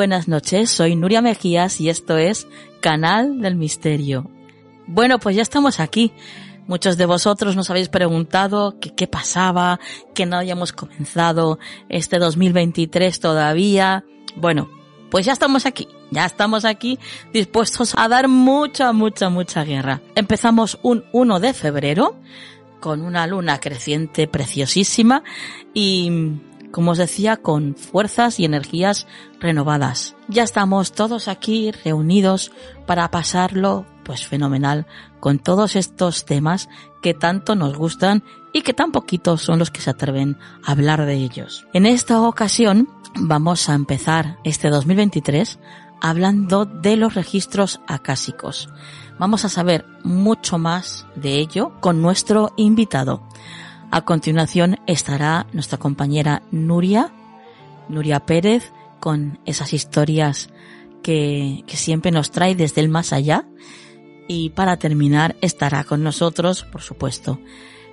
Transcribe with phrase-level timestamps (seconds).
[0.00, 2.48] Buenas noches, soy Nuria Mejías y esto es
[2.80, 4.30] Canal del Misterio.
[4.86, 6.10] Bueno, pues ya estamos aquí.
[6.66, 9.78] Muchos de vosotros nos habéis preguntado qué pasaba,
[10.14, 11.58] que no hayamos comenzado
[11.90, 14.06] este 2023 todavía.
[14.36, 14.70] Bueno,
[15.10, 16.98] pues ya estamos aquí, ya estamos aquí
[17.34, 20.00] dispuestos a dar mucha, mucha, mucha guerra.
[20.14, 22.16] Empezamos un 1 de febrero
[22.80, 25.22] con una luna creciente preciosísima
[25.74, 29.06] y como os decía, con fuerzas y energías
[29.40, 30.16] renovadas.
[30.28, 32.52] Ya estamos todos aquí reunidos
[32.86, 34.86] para pasarlo pues fenomenal
[35.20, 36.68] con todos estos temas
[37.02, 41.06] que tanto nos gustan y que tan poquitos son los que se atreven a hablar
[41.06, 41.66] de ellos.
[41.72, 45.58] En esta ocasión vamos a empezar este 2023
[46.00, 48.68] hablando de los registros acásicos.
[49.18, 53.22] Vamos a saber mucho más de ello con nuestro invitado.
[53.92, 57.12] A continuación estará nuestra compañera Nuria,
[57.88, 60.50] Nuria Pérez, con esas historias
[61.02, 63.46] que, siempre nos trae desde el más allá.
[64.28, 67.40] Y para terminar estará con nosotros, por supuesto,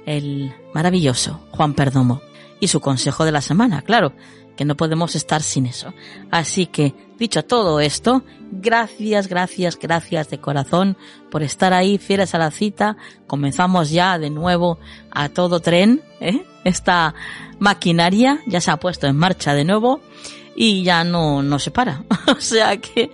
[0.05, 2.21] el maravilloso Juan Perdomo
[2.59, 4.13] y su consejo de la semana, claro,
[4.57, 5.93] que no podemos estar sin eso.
[6.29, 10.97] Así que, dicho todo esto, gracias, gracias, gracias de corazón
[11.31, 12.97] por estar ahí fieles a la cita.
[13.27, 14.79] Comenzamos ya de nuevo
[15.11, 16.43] a todo tren, ¿eh?
[16.65, 17.15] Esta
[17.59, 20.01] maquinaria ya se ha puesto en marcha de nuevo
[20.55, 22.03] y ya no, no se para.
[22.27, 23.11] o sea que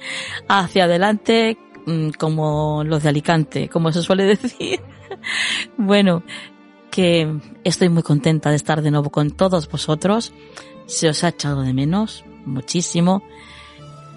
[0.48, 4.80] hacia adelante, mm, como los de Alicante, como se suele decir.
[5.78, 6.24] bueno,
[6.94, 7.28] que
[7.64, 10.32] estoy muy contenta de estar de nuevo con todos vosotros
[10.86, 13.24] se os ha echado de menos muchísimo.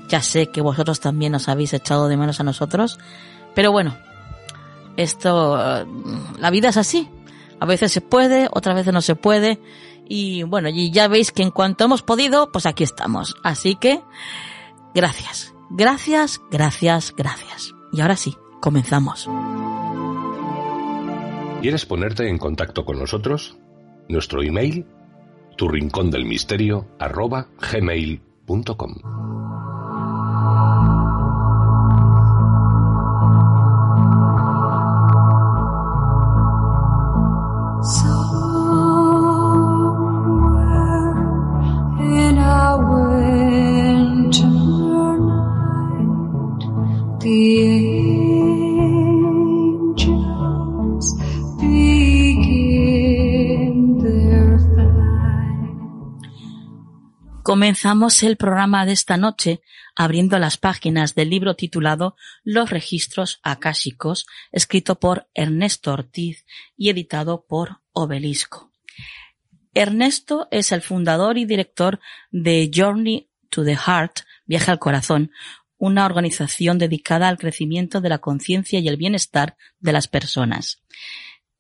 [0.09, 2.99] Ya sé que vosotros también os habéis echado de menos a nosotros,
[3.54, 3.97] pero bueno,
[4.97, 5.56] esto,
[6.38, 7.09] la vida es así.
[7.59, 9.60] A veces se puede, otras veces no se puede.
[10.09, 13.34] Y bueno, y ya veis que en cuanto hemos podido, pues aquí estamos.
[13.43, 14.00] Así que,
[14.94, 17.75] gracias, gracias, gracias, gracias.
[17.93, 19.28] Y ahora sí, comenzamos.
[21.62, 23.56] ¿Quieres ponerte en contacto con nosotros?
[24.09, 24.87] Nuestro email
[25.56, 25.68] tu
[57.47, 59.60] Comenzamos el programa de esta noche
[59.95, 66.45] abriendo las páginas del libro titulado Los registros akáshicos, escrito por Ernesto Ortiz
[66.77, 68.72] y editado por Obelisco.
[69.75, 72.01] Ernesto es el fundador y director
[72.33, 75.31] de Journey to the Heart, Viaje al Corazón,
[75.78, 80.83] una organización dedicada al crecimiento de la conciencia y el bienestar de las personas.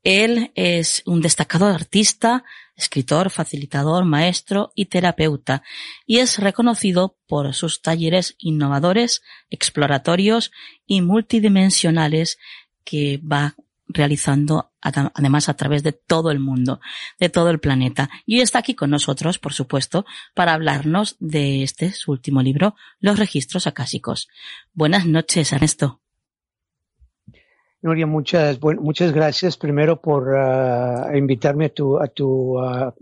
[0.02, 2.44] Él es un destacado artista,
[2.76, 5.62] escritor, facilitador, maestro y terapeuta,
[6.06, 10.52] y es reconocido por sus talleres innovadores, exploratorios
[10.86, 12.38] y multidimensionales
[12.84, 13.56] que va
[13.88, 16.80] realizando además a través de todo el mundo,
[17.18, 18.10] de todo el planeta.
[18.24, 23.18] Y está aquí con nosotros, por supuesto, para hablarnos de este su último libro, Los
[23.18, 24.28] registros acásicos.
[24.74, 26.00] Buenas noches, Ernesto.
[27.86, 32.92] Nuria, muchas, muchas gracias primero por uh, invitarme a tu, a tu uh,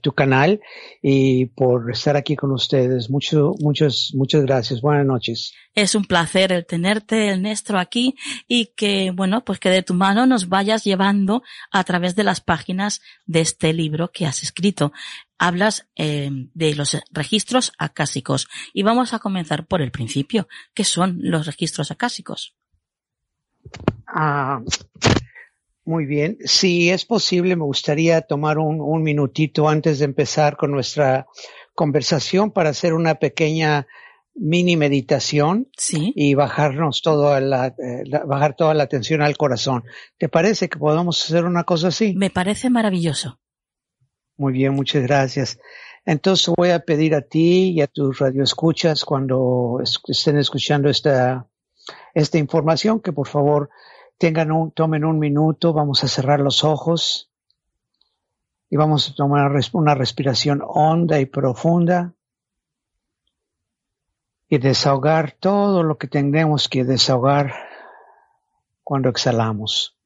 [0.00, 0.60] tu canal
[1.02, 3.10] y por estar aquí con ustedes.
[3.10, 4.80] Mucho, muchas, muchas gracias.
[4.80, 5.52] Buenas noches.
[5.74, 8.14] Es un placer el tenerte, el aquí
[8.48, 12.40] y que, bueno, pues que de tu mano nos vayas llevando a través de las
[12.40, 14.92] páginas de este libro que has escrito.
[15.38, 20.48] Hablas eh, de los registros acásicos y vamos a comenzar por el principio.
[20.74, 22.54] ¿Qué son los registros acásicos?
[24.06, 24.62] Ah,
[25.84, 26.38] muy bien.
[26.44, 31.26] Si es posible, me gustaría tomar un, un, minutito antes de empezar con nuestra
[31.74, 33.86] conversación para hacer una pequeña
[34.34, 36.12] mini meditación ¿Sí?
[36.14, 39.84] y bajarnos todo la, eh, la, bajar toda la atención al corazón.
[40.18, 42.14] ¿Te parece que podamos hacer una cosa así?
[42.14, 43.38] Me parece maravilloso.
[44.36, 45.58] Muy bien, muchas gracias.
[46.06, 51.46] Entonces voy a pedir a ti y a tus radioescuchas cuando estén escuchando esta,
[52.14, 53.70] esta información que por favor
[54.18, 57.30] tengan un, tomen un minuto, vamos a cerrar los ojos
[58.68, 62.14] y vamos a tomar una respiración honda y profunda
[64.48, 67.54] y desahogar todo lo que tengamos que desahogar
[68.82, 69.96] cuando exhalamos.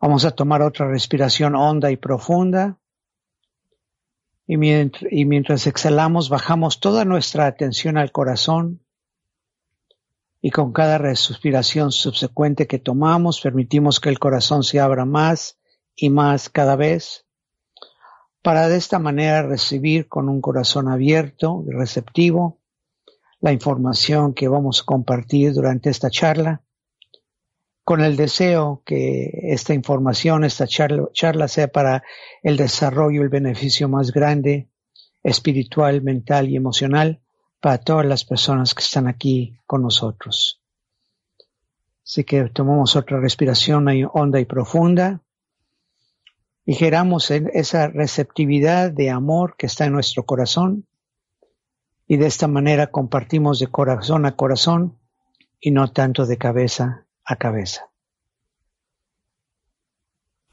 [0.00, 2.78] Vamos a tomar otra respiración honda y profunda.
[4.46, 8.80] Y mientras, y mientras, exhalamos, bajamos toda nuestra atención al corazón.
[10.40, 15.58] Y con cada respiración subsecuente que tomamos, permitimos que el corazón se abra más
[15.96, 17.26] y más cada vez,
[18.42, 22.60] para de esta manera recibir con un corazón abierto y receptivo
[23.40, 26.62] la información que vamos a compartir durante esta charla,
[27.84, 32.04] con el deseo que esta información, esta charla, sea para
[32.42, 34.68] el desarrollo y el beneficio más grande,
[35.22, 37.22] espiritual, mental y emocional
[37.60, 40.62] para todas las personas que están aquí con nosotros.
[42.04, 45.22] Así que tomamos otra respiración honda y profunda
[46.64, 50.86] y geramos esa receptividad de amor que está en nuestro corazón
[52.06, 54.98] y de esta manera compartimos de corazón a corazón
[55.60, 57.90] y no tanto de cabeza a cabeza.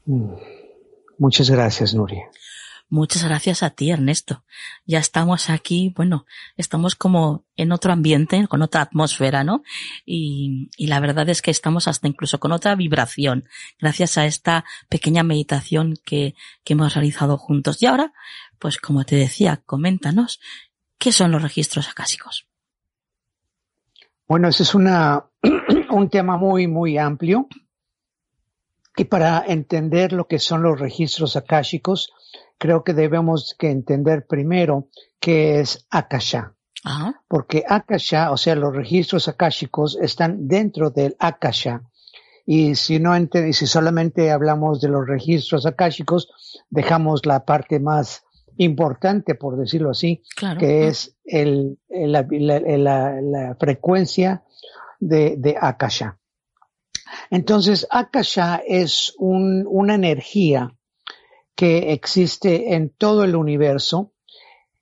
[0.04, 0.34] Mm.
[1.18, 2.30] Muchas gracias, Nuria.
[2.88, 4.44] Muchas gracias a ti, Ernesto.
[4.84, 6.24] Ya estamos aquí, bueno,
[6.56, 9.64] estamos como en otro ambiente, con otra atmósfera, ¿no?
[10.04, 13.48] Y, y, la verdad es que estamos hasta incluso con otra vibración,
[13.80, 17.82] gracias a esta pequeña meditación que, que hemos realizado juntos.
[17.82, 18.12] Y ahora,
[18.60, 20.38] pues como te decía, coméntanos
[20.98, 22.46] ¿Qué son los registros acásicos?
[24.26, 25.26] Bueno, ese es una,
[25.90, 27.48] un tema muy, muy amplio.
[28.96, 32.12] Y para entender lo que son los registros akáshicos,
[32.58, 34.88] creo que debemos que entender primero
[35.20, 36.54] qué es Akasha.
[36.84, 37.22] Ajá.
[37.28, 41.82] Porque Akasha, o sea, los registros akáshicos están dentro del Akasha.
[42.44, 46.28] Y si no y si solamente hablamos de los registros akáshicos,
[46.70, 48.22] dejamos la parte más
[48.56, 50.60] importante, por decirlo así, claro.
[50.60, 54.44] que es el, el, la, la, la, frecuencia
[55.00, 56.18] de, de Akasha.
[57.30, 60.72] Entonces, Akasha es un, una energía
[61.56, 64.12] que existe en todo el universo,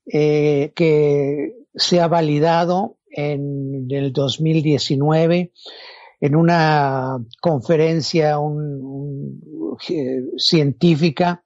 [0.07, 5.53] eh, que se ha validado en el 2019
[6.21, 9.41] en una conferencia un,
[10.37, 11.43] científica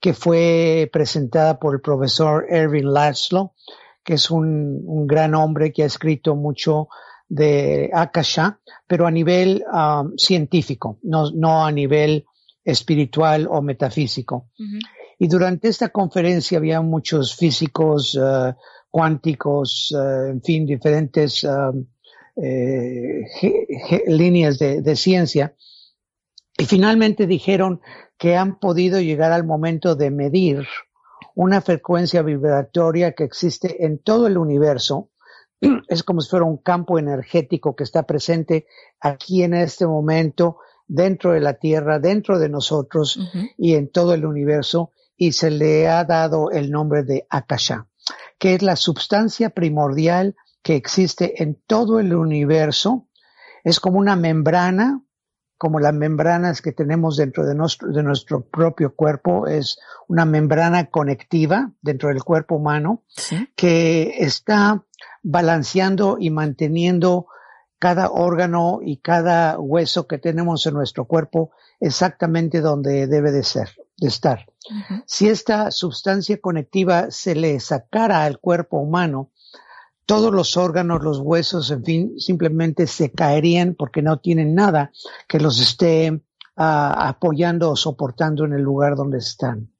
[0.00, 3.54] que fue presentada por el profesor Erwin Laszlo,
[4.02, 6.88] que es un, gran hombre que ha escrito mucho
[7.28, 12.26] de Akasha, pero a nivel um, científico, no, no, a nivel
[12.64, 14.48] espiritual o metafísico.
[14.58, 14.80] Uh -huh.
[15.18, 18.52] Y durante esta conferencia había muchos físicos uh,
[18.90, 21.46] cuánticos, uh, en fin, diferentes
[22.36, 23.22] eh,
[24.06, 25.54] líneas de, de ciencia.
[26.58, 27.80] Y finalmente dijeron
[28.18, 30.66] que han podido llegar al momento de medir
[31.34, 35.10] una frecuencia vibratoria que existe en todo el universo.
[35.88, 38.66] Es como si fuera un campo energético que está presente
[39.00, 43.50] aquí en este momento, dentro de la Tierra, dentro de nosotros uh -huh.
[43.56, 47.86] y en todo el universo, y se le ha dado el nombre de Akasha,
[48.38, 53.08] que es la sustancia primordial que existe en todo el universo.
[53.62, 55.04] Es como una membrana
[55.56, 60.90] como las membranas que tenemos dentro de nuestro, de nuestro propio cuerpo, es una membrana
[60.90, 63.48] conectiva dentro del cuerpo humano ¿Sí?
[63.56, 64.84] que está
[65.22, 67.28] balanceando y manteniendo
[67.84, 71.50] cada órgano y cada hueso que tenemos en nuestro cuerpo
[71.80, 74.46] exactamente donde debe de ser, de estar.
[74.70, 75.02] Uh -huh.
[75.06, 79.32] Si esta sustancia conectiva se le sacara al cuerpo humano,
[80.06, 84.90] todos los órganos, los huesos, en fin, simplemente se caerían porque no tienen nada
[85.28, 86.20] que los esté uh,
[86.56, 89.74] apoyando o soportando en el lugar donde están.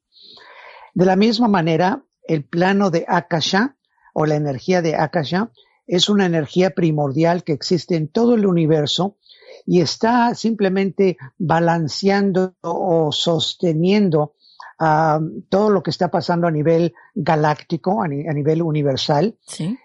[0.93, 3.77] De la misma manera, el plano de Akasha
[4.13, 5.49] o la energía de Akasha
[5.87, 9.17] es una energía primordial que existe en todo el universo
[9.65, 14.33] y está simplemente balanceando o sosteniendo
[14.77, 19.37] todo lo que está pasando a nivel galáctico, a, nivel universal,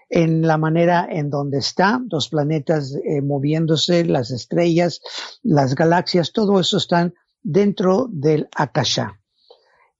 [0.09, 5.01] en la manera en donde está, los planetas eh, moviéndose, las estrellas,
[5.43, 9.17] las galaxias, todo eso están dentro del Akasha.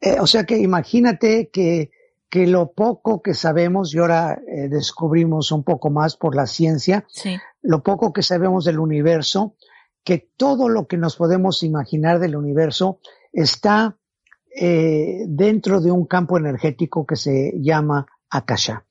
[0.02, 1.92] Eh, o sea que imagínate que,
[2.32, 7.06] que lo poco que sabemos, y ahora eh, descubrimos un poco más por la ciencia,
[7.62, 9.58] lo poco que sabemos del universo,
[10.06, 13.00] que todo lo que nos podemos imaginar del universo
[13.34, 13.98] está
[14.56, 18.86] eh, dentro de un campo energético que se llama Akasha.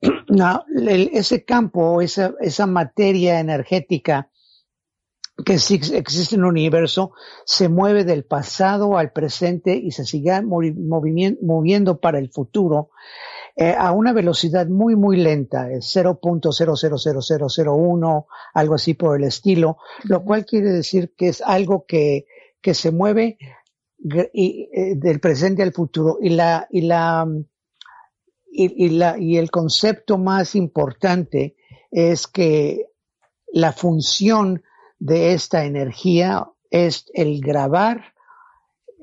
[1.12, 4.30] ese campo, esa, esa materia energética
[5.44, 7.12] que existe en el universo,
[7.44, 12.90] se mueve del pasado al presente y se sigue moviendo para el futuro
[13.60, 20.44] eh, a una velocidad muy, muy lenta, 0.000001, algo así por el estilo, lo cual
[20.44, 22.26] quiere decir que es algo que,
[22.60, 23.38] que se mueve
[24.32, 26.18] y, eh, del presente al futuro.
[26.20, 27.26] Y la y la
[28.50, 31.56] y, la y el concepto más importante
[31.90, 32.86] es que
[33.52, 34.62] la función
[34.98, 38.14] de esta energía es el grabar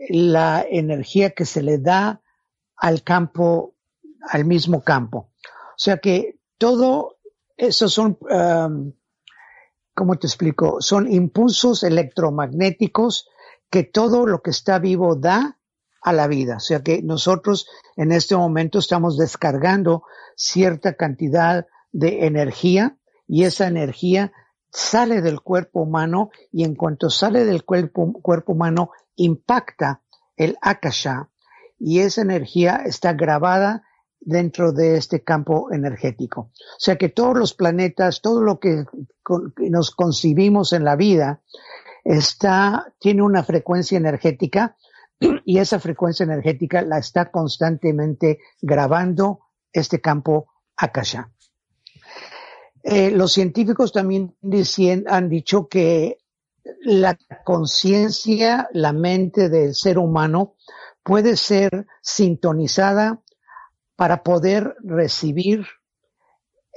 [0.10, 2.22] la energía que se le da
[2.76, 3.76] al campo
[4.30, 7.18] al mismo campo o sea que todo
[7.58, 8.92] eso son um,
[9.96, 10.82] ¿cómo te explico?
[10.82, 13.30] Son impulsos electromagnéticos
[13.72, 15.58] que todo lo que está vivo da
[16.02, 16.58] a la vida.
[16.58, 20.04] O sea que nosotros en este momento estamos descargando
[20.36, 24.34] cierta cantidad de energía y esa energía
[24.76, 30.02] sale del cuerpo humano y en cuanto sale del cuerpo, cuerpo humano impacta
[30.36, 31.30] el akasha
[31.80, 33.84] y esa energía está grabada
[34.20, 36.42] dentro de este campo energético.
[36.52, 38.84] O sea que todos los planetas, todo lo que
[39.58, 41.42] nos concibimos en la vida,
[42.04, 44.76] está, tiene una frecuencia energética
[45.46, 49.40] y esa frecuencia energética la está constantemente grabando
[49.72, 51.32] este campo Akasha.
[52.88, 54.36] Eh, los científicos también
[55.08, 56.20] han dicho que
[56.84, 60.54] la conciencia, la mente del ser humano
[61.02, 63.24] puede ser sintonizada
[63.96, 65.66] para poder recibir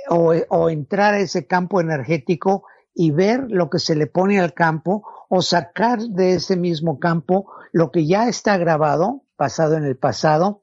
[0.08, 4.54] o, o, entrar a ese campo energético y ver lo que se le pone al
[4.54, 9.98] campo o sacar de ese mismo campo lo que ya está grabado, pasado en el
[9.98, 10.62] pasado,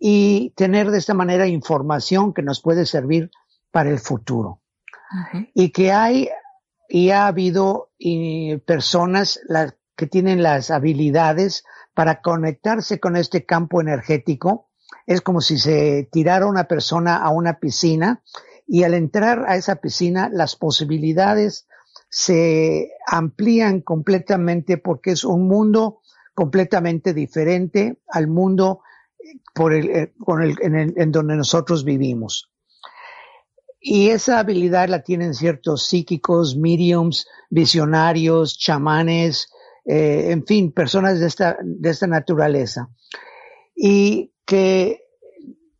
[0.00, 3.30] y tener de esta manera información que nos puede servir
[3.70, 4.59] para el futuro.
[5.54, 6.28] Y que hay
[6.88, 7.90] y ha habido
[8.66, 9.40] personas
[9.96, 11.64] que tienen las habilidades
[11.94, 14.70] para conectarse con este campo energético.
[15.06, 18.22] Es como si se tirara una persona a una piscina
[18.66, 21.66] y al entrar a esa piscina las posibilidades
[22.08, 26.00] se amplían completamente porque es un mundo
[26.34, 28.82] completamente diferente al mundo
[29.54, 32.50] por el, eh, con el, en, donde nosotros vivimos.
[33.80, 39.48] Y esa habilidad la tienen ciertos psíquicos, mediums, visionarios, chamanes,
[39.86, 42.90] eh, en fin, personas de esta, de esta naturaleza.
[43.74, 45.02] Y que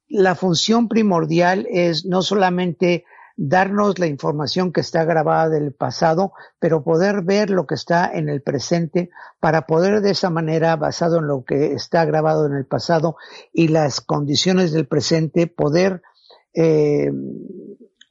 [0.09, 3.05] la función primordial es no solamente
[3.37, 8.29] darnos la información que está grabada del pasado, pero poder ver lo que está en
[8.29, 12.67] el presente para poder de esa manera, basado en lo que está grabado en el
[12.67, 13.17] pasado
[13.53, 16.03] y las condiciones del presente, poder
[16.53, 17.11] eh,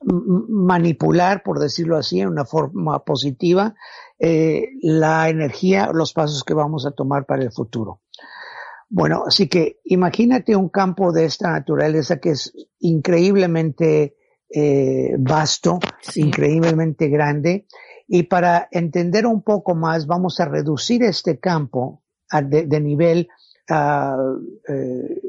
[0.01, 3.75] manipular, por decirlo así, en una forma positiva,
[4.18, 8.01] eh, la energía, los pasos que vamos a tomar para el futuro.
[8.89, 14.15] Bueno, así que imagínate un campo de esta naturaleza que es increíblemente
[14.50, 15.79] eh, vasto,
[16.15, 17.68] increíblemente grande.
[18.08, 22.01] Y para entender un poco más, vamos a reducir este campo
[22.32, 23.27] de, nivel
[23.70, 24.18] ah,
[24.68, 25.28] eh,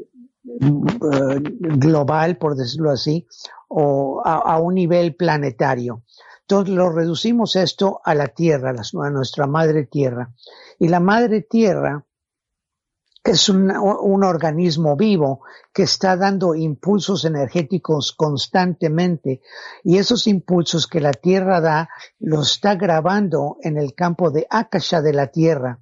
[0.59, 3.27] global, por decirlo así,
[3.67, 6.03] o a, un nivel planetario.
[6.41, 10.33] Entonces lo reducimos esto a la Tierra, a nuestra madre Tierra.
[10.79, 12.05] Y la madre Tierra
[13.23, 13.71] es un,
[14.23, 15.41] organismo vivo
[15.71, 19.41] que está dando impulsos energéticos constantemente
[19.83, 21.89] y esos impulsos que la Tierra da
[22.19, 25.79] los está grabando en el campo de Akasha de la Tierra.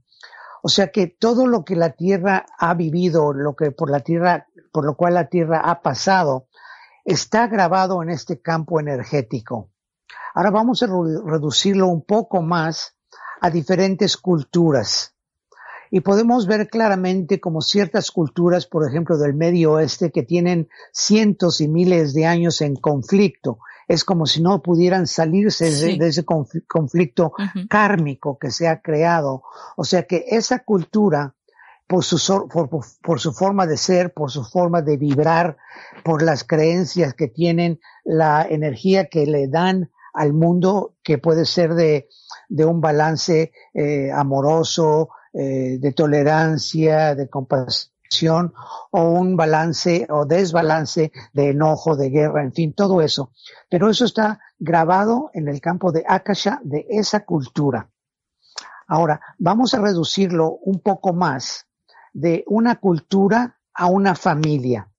[0.62, 4.48] O sea que todo lo que la Tierra ha vivido, lo que por la Tierra,
[4.72, 6.48] por lo cual la Tierra ha pasado,
[7.06, 9.70] está grabado en este campo energético.
[10.34, 12.96] Ahora vamos a reducirlo un poco más
[13.42, 15.16] a diferentes culturas
[15.92, 21.62] Y podemos ver claramente como ciertas culturas, por ejemplo, del Medio Oeste, que tienen cientos
[21.62, 23.58] y miles de años en conflicto.
[23.88, 27.34] Es como si no pudieran salirse de, ese conflicto
[27.68, 29.42] kármico que se ha creado.
[29.78, 31.36] O sea que esa cultura,
[31.90, 32.48] por su,
[33.02, 35.58] por su forma de ser, por su forma de vibrar,
[36.04, 41.74] por las creencias que tienen, la energía que le dan al mundo, que puede ser
[41.74, 42.08] de,
[42.48, 48.54] de un balance eh, amoroso, eh, de tolerancia, de compasión,
[48.92, 53.32] o un balance o desbalance de enojo, de guerra, en fin, todo eso.
[53.68, 57.90] Pero eso está grabado en el campo de Akasha de esa cultura.
[58.88, 61.66] Ahora, vamos a reducirlo un poco más
[62.14, 64.90] de una cultura a una familia.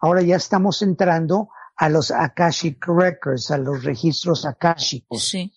[0.00, 5.28] Ahora ya estamos entrando a los Akashic Records, a los registros akashicos.
[5.28, 5.52] Sí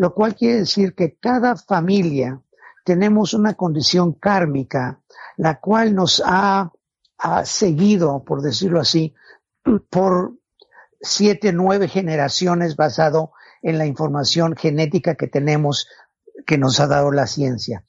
[0.00, 2.40] lo cual quiere decir que cada familia
[2.86, 5.02] tenemos una condición kármica,
[5.36, 6.72] la cual nos ha,
[7.44, 9.14] seguido, por decirlo así,
[9.90, 10.32] por
[11.02, 15.86] siete, nueve generaciones basado en la información genética que tenemos
[16.46, 17.84] que nos ha dado la ciencia.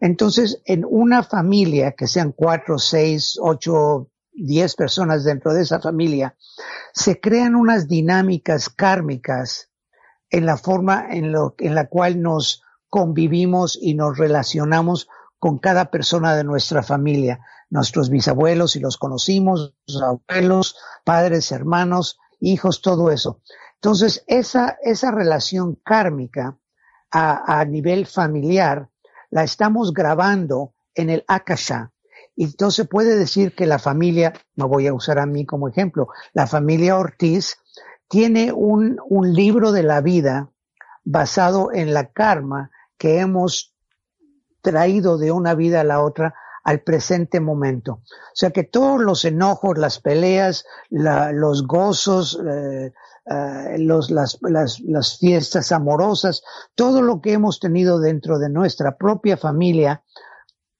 [0.00, 6.36] Entonces, en una familia, que sean cuatro, seis, ocho, diez personas dentro de esa familia,
[6.92, 9.70] se crean unas dinámicas kármicas
[10.30, 15.08] en la forma en, lo, en la cual nos convivimos y nos relacionamos
[15.38, 17.40] con cada persona de nuestra familia,
[17.70, 23.40] nuestros bisabuelos, si los conocimos, abuelos, padres, hermanos, hijos, todo eso.
[23.74, 26.58] Entonces, esa, esa relación kármica
[27.10, 28.88] a, a nivel familiar
[29.34, 31.90] la estamos grabando en el Akasha.
[32.36, 36.06] Y entonces puede decir que la familia, me voy a usar a mí como ejemplo,
[36.34, 37.56] la familia Ortiz
[38.08, 40.52] tiene un, un libro de la vida
[41.02, 43.74] basado en la karma que hemos
[44.62, 47.94] traído de una vida a la otra al presente momento.
[47.94, 52.92] O sea que todos los enojos, las peleas, los gozos, eh,
[53.26, 56.42] eh, los, las, las, las, fiestas amorosas,
[56.74, 60.04] todo lo que hemos tenido dentro de nuestra propia familia,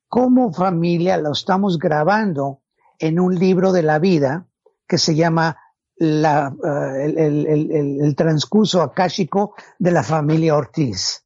[0.08, 2.60] como familia lo estamos grabando
[2.98, 4.46] en un libro de la vida
[4.86, 5.56] que se llama
[5.96, 11.24] la, eh, el, el, el, transcurso akáshico de la familia Ortiz.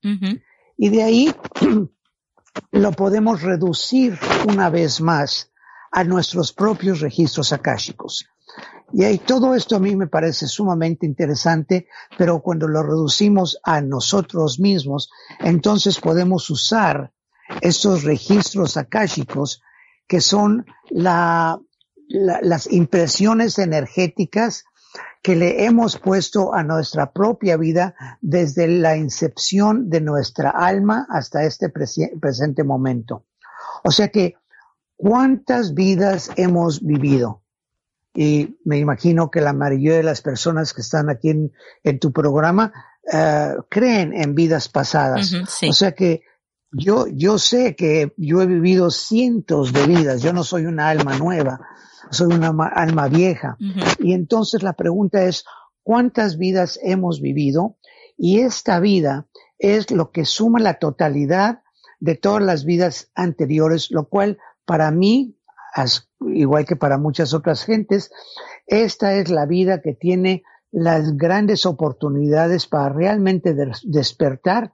[0.77, 1.35] Y de ahí
[2.71, 5.51] lo podemos reducir una vez más
[5.91, 8.29] a nuestros propios registros akáshicos.
[8.93, 13.81] Y ahí todo esto a mí me parece sumamente interesante, pero cuando lo reducimos a
[13.81, 17.13] nosotros mismos, entonces podemos usar
[17.61, 19.63] estos registros akáshicos
[20.07, 21.61] que son la,
[22.09, 24.65] las impresiones energéticas
[25.23, 31.45] que le hemos puesto a nuestra propia vida desde la incepción de nuestra alma hasta
[31.45, 33.27] este presente momento.
[33.85, 34.37] O sea que,
[34.97, 37.43] ¿cuántas vidas hemos vivido?
[38.21, 42.73] Y me imagino que la mayoría de las personas que están aquí en, tu programa
[43.13, 45.33] eh, creen en vidas pasadas.
[45.69, 46.23] O sea que
[46.73, 51.17] yo, yo sé que yo he vivido cientos de vidas, yo no soy una alma
[51.17, 51.61] nueva,
[52.11, 53.57] soy una alma vieja.
[54.01, 55.45] Y entonces la pregunta es,
[55.85, 57.77] ¿cuántas vidas hemos vivido?
[58.17, 59.29] Y esta vida
[59.61, 61.63] es lo que suma la totalidad
[62.01, 65.38] de todas las vidas anteriores, lo cual para mí,
[66.21, 68.11] igual que para muchas otras gentes,
[68.67, 73.55] esta es la vida que tiene las grandes oportunidades para realmente
[73.85, 74.73] despertar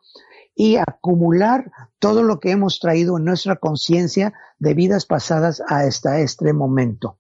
[0.55, 6.53] y acumular todo lo que hemos traído en nuestra conciencia de vidas pasadas hasta este
[6.53, 7.19] momento.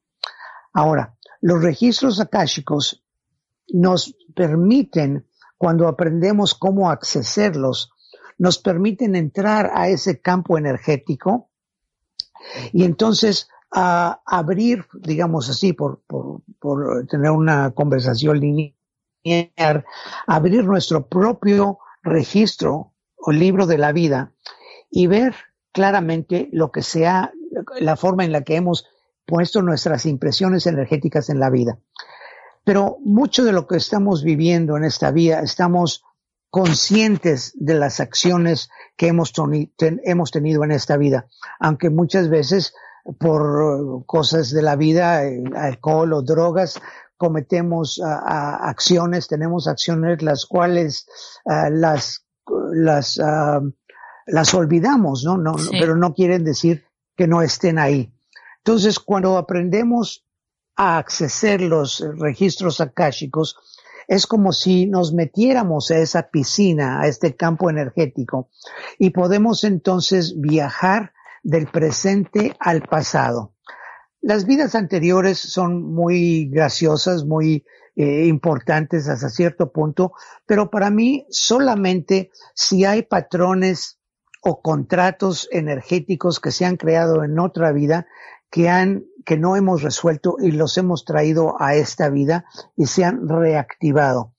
[0.73, 3.05] Ahora, los registros akáshicos
[3.69, 5.27] nos permiten,
[5.59, 7.93] cuando aprendemos cómo accesarlos,
[8.39, 11.51] nos permiten entrar a ese campo energético
[12.73, 19.85] y entonces a abrir, digamos así, por, por, por tener una conversación lineal,
[20.29, 24.33] abrir nuestro propio registro o libro de la vida
[24.91, 25.35] y ver
[25.73, 27.33] claramente lo que sea,
[27.81, 28.87] la forma en la que hemos
[29.27, 31.79] puesto nuestras impresiones energéticas en la vida.
[32.63, 36.05] Pero mucho de lo que estamos viviendo en esta vida, estamos
[36.49, 39.33] conscientes de las acciones que hemos,
[39.81, 41.27] hemos tenido en esta vida,
[41.59, 42.73] aunque muchas veces
[43.19, 45.23] por cosas de la vida,
[45.57, 46.81] alcohol o drogas,
[47.17, 51.07] cometemos acciones, tenemos acciones las cuales
[51.45, 52.25] las
[52.73, 53.61] las, ah,
[54.27, 55.37] las olvidamos, ¿no?
[55.37, 56.85] no Pero no quieren decir
[57.17, 58.12] que no estén ahí.
[58.59, 60.25] Entonces, cuando aprendemos
[60.77, 63.57] a acceder los registros akáshicos,
[64.09, 68.51] es como si nos metiéramos a esa piscina, a este campo energético,
[68.99, 71.12] y podemos entonces viajar
[71.44, 73.54] del presente al pasado.
[74.20, 80.14] Las vidas anteriores son muy graciosas, muy eh, importantes hasta cierto punto,
[80.46, 84.00] pero para mí solamente si hay patrones
[84.40, 88.07] o contratos energéticos que se han creado en otra vida
[88.50, 92.44] que han que no hemos resuelto y los hemos traído a esta vida
[92.76, 94.34] y se han reactivado.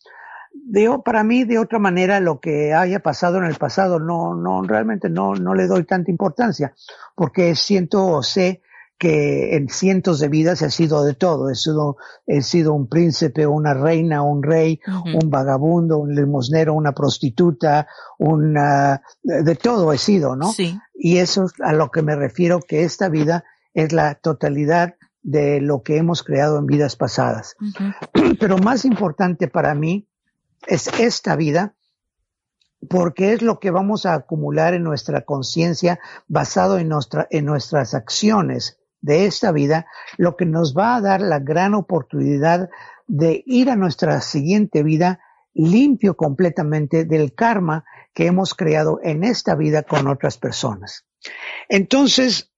[0.68, 4.64] Veo para mí de otra manera lo que haya pasado en el pasado no no
[4.64, 6.74] realmente no no le doy tanta importancia
[7.16, 8.64] porque siento o sé
[8.98, 11.50] que en cientos de vidas he sido de todo.
[11.50, 16.94] He sido, he sido un príncipe, una reina, un rey, un vagabundo, un limosnero, una
[16.94, 20.52] prostituta, una, de todo he sido, ¿no?
[20.52, 20.80] Sí.
[20.94, 25.60] Y eso es a lo que me refiero, que esta vida es la totalidad de
[25.60, 27.56] lo que hemos creado en vidas pasadas.
[28.40, 30.08] Pero más importante para mí
[30.68, 31.76] es esta vida,
[32.90, 37.94] porque es lo que vamos a acumular en nuestra conciencia basado en, nuestra, en nuestras
[37.94, 39.86] acciones de esta vida,
[40.18, 42.70] lo que nos va a dar la gran oportunidad
[43.08, 45.20] de ir a nuestra siguiente vida
[45.54, 51.06] limpio completamente del karma que hemos creado en esta vida con otras personas.
[51.70, 52.52] Entonces,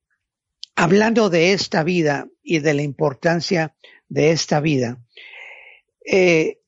[0.76, 3.76] hablando de esta vida y de la importancia
[4.08, 5.00] de esta vida,
[6.06, 6.62] eh,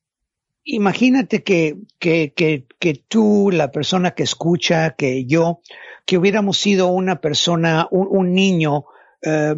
[0.76, 5.62] imagínate que, que, que, que, tú, la persona que escucha, que yo,
[6.06, 8.86] que hubiéramos sido una persona, un, un niño
[9.22, 9.56] eh,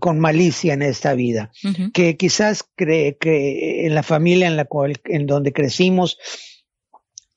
[0.00, 1.50] con malicia en esta vida,
[1.92, 6.18] que quizás cree que en la familia en la cual, en donde crecimos,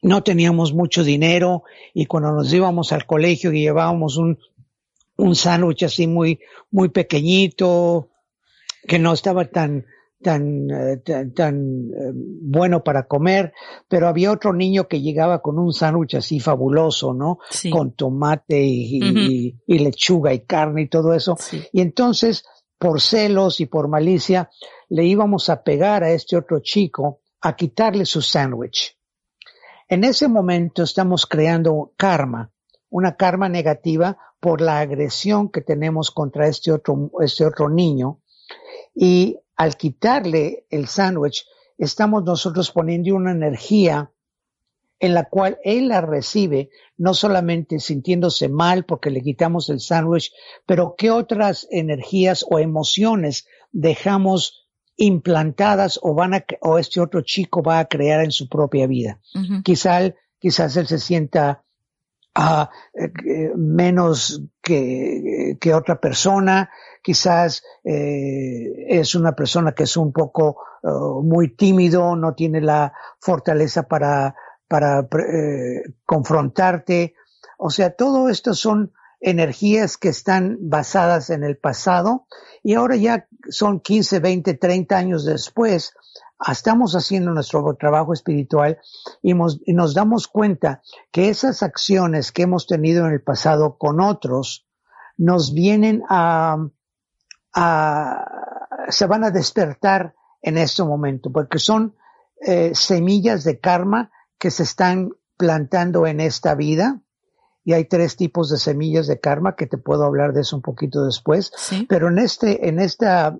[0.01, 4.39] no teníamos mucho dinero y cuando nos íbamos al colegio y llevábamos un,
[5.17, 6.39] un sándwich así muy,
[6.71, 8.11] muy pequeñito,
[8.87, 9.85] que no estaba tan,
[10.21, 10.97] tan, eh,
[11.35, 13.53] tan, eh, bueno para comer,
[13.87, 17.39] pero había otro niño que llegaba con un sándwich así fabuloso, ¿no?
[17.71, 21.37] Con tomate y, lechuga y carne y todo eso.
[21.71, 22.43] Y entonces,
[22.77, 24.49] por celos y por malicia,
[24.89, 28.97] le íbamos a pegar a este otro chico a quitarle su sándwich.
[29.87, 32.51] En ese momento estamos creando karma,
[32.89, 38.21] una karma negativa por la agresión que tenemos contra este otro, este otro niño.
[38.93, 41.45] Y al quitarle el sándwich,
[41.77, 44.11] estamos nosotros poniendo una energía
[44.99, 50.31] en la cual él la recibe, no solamente sintiéndose mal porque le quitamos el sándwich,
[50.65, 57.61] pero qué otras energías o emociones dejamos implantadas o van a, o este otro chico
[57.61, 59.19] va a crear en su propia vida.
[59.63, 61.63] quizás él se sienta
[62.37, 66.69] uh, menos que, que, otra persona,
[67.01, 72.93] quizás eh, es una persona que es un poco uh, muy tímido, no tiene la
[73.19, 74.35] fortaleza para,
[74.67, 77.15] para eh, confrontarte.
[77.57, 82.27] O sea, todo esto son energías que están basadas en el pasado
[82.61, 85.93] y ahora ya son 15, 20, 30 años después
[86.45, 88.79] estamos haciendo nuestro trabajo espiritual
[89.21, 94.67] y, nos damos cuenta que esas acciones que hemos tenido en el pasado con otros
[95.17, 96.67] nos vienen a,
[98.89, 101.95] se van a despertar en este momento, porque son
[102.41, 107.01] eh, semillas de karma que se están plantando en esta vida.
[107.63, 110.61] Y hay tres tipos de semillas de karma que te puedo hablar de eso un
[110.61, 111.51] poquito después.
[111.89, 113.37] Pero en este, en esta,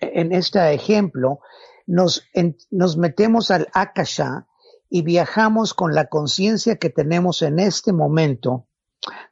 [0.00, 1.40] en este ejemplo,
[1.86, 2.24] nos,
[2.70, 4.46] nos metemos al Akasha
[4.88, 8.66] y viajamos con la conciencia que tenemos en este momento,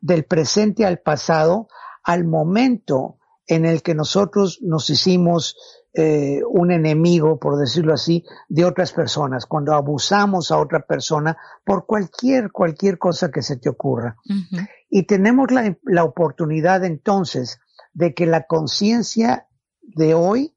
[0.00, 1.68] del presente al pasado,
[2.02, 5.56] al momento en el que nosotros nos hicimos
[5.92, 11.86] eh, un enemigo, por decirlo así, de otras personas, cuando abusamos a otra persona por
[11.86, 14.16] cualquier, cualquier cosa que se te ocurra.
[14.90, 17.60] Y tenemos la, la oportunidad entonces
[17.92, 19.46] de que la conciencia
[19.82, 20.53] de hoy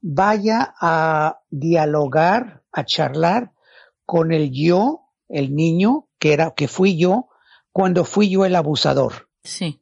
[0.00, 3.52] vaya a dialogar, a charlar
[4.04, 7.28] con el yo, el niño, que era, que fui yo,
[7.72, 9.28] cuando fui yo el abusador.
[9.42, 9.80] Sí.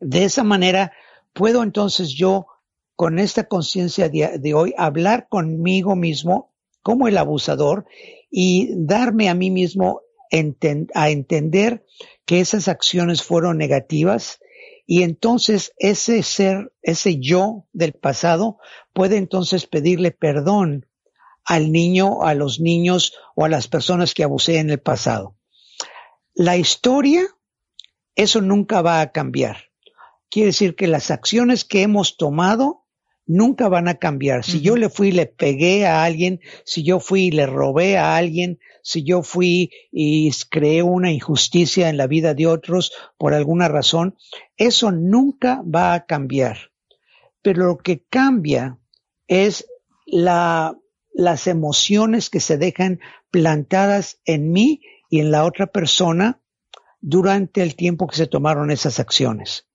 [0.00, 0.92] De esa manera
[1.32, 2.46] puedo entonces yo,
[2.96, 7.84] con esta conciencia de, hoy, hablar conmigo mismo como el abusador
[8.30, 10.00] y darme a mí mismo
[10.94, 11.84] a entender
[12.24, 14.40] que esas acciones fueron negativas
[14.86, 18.58] y entonces ese ser, ese yo del pasado
[18.92, 20.86] puede entonces pedirle perdón
[21.44, 25.36] al niño, a los niños o a las personas que abusé en el pasado.
[26.34, 27.26] La historia,
[28.14, 29.70] eso nunca va a cambiar.
[30.30, 32.85] Quiere decir que las acciones que hemos tomado
[33.26, 34.44] nunca van a cambiar.
[34.44, 37.98] Si yo le fui y le pegué a alguien, si yo fui y le robé
[37.98, 43.34] a alguien, si yo fui y creé una injusticia en la vida de otros por
[43.34, 44.16] alguna razón,
[44.56, 46.70] eso nunca va a cambiar.
[47.42, 48.78] Pero lo que cambia
[49.26, 49.66] es
[50.06, 50.78] la,
[51.12, 56.40] las emociones que se dejan plantadas en mí y en la otra persona
[57.00, 59.66] durante el tiempo que se tomaron esas acciones.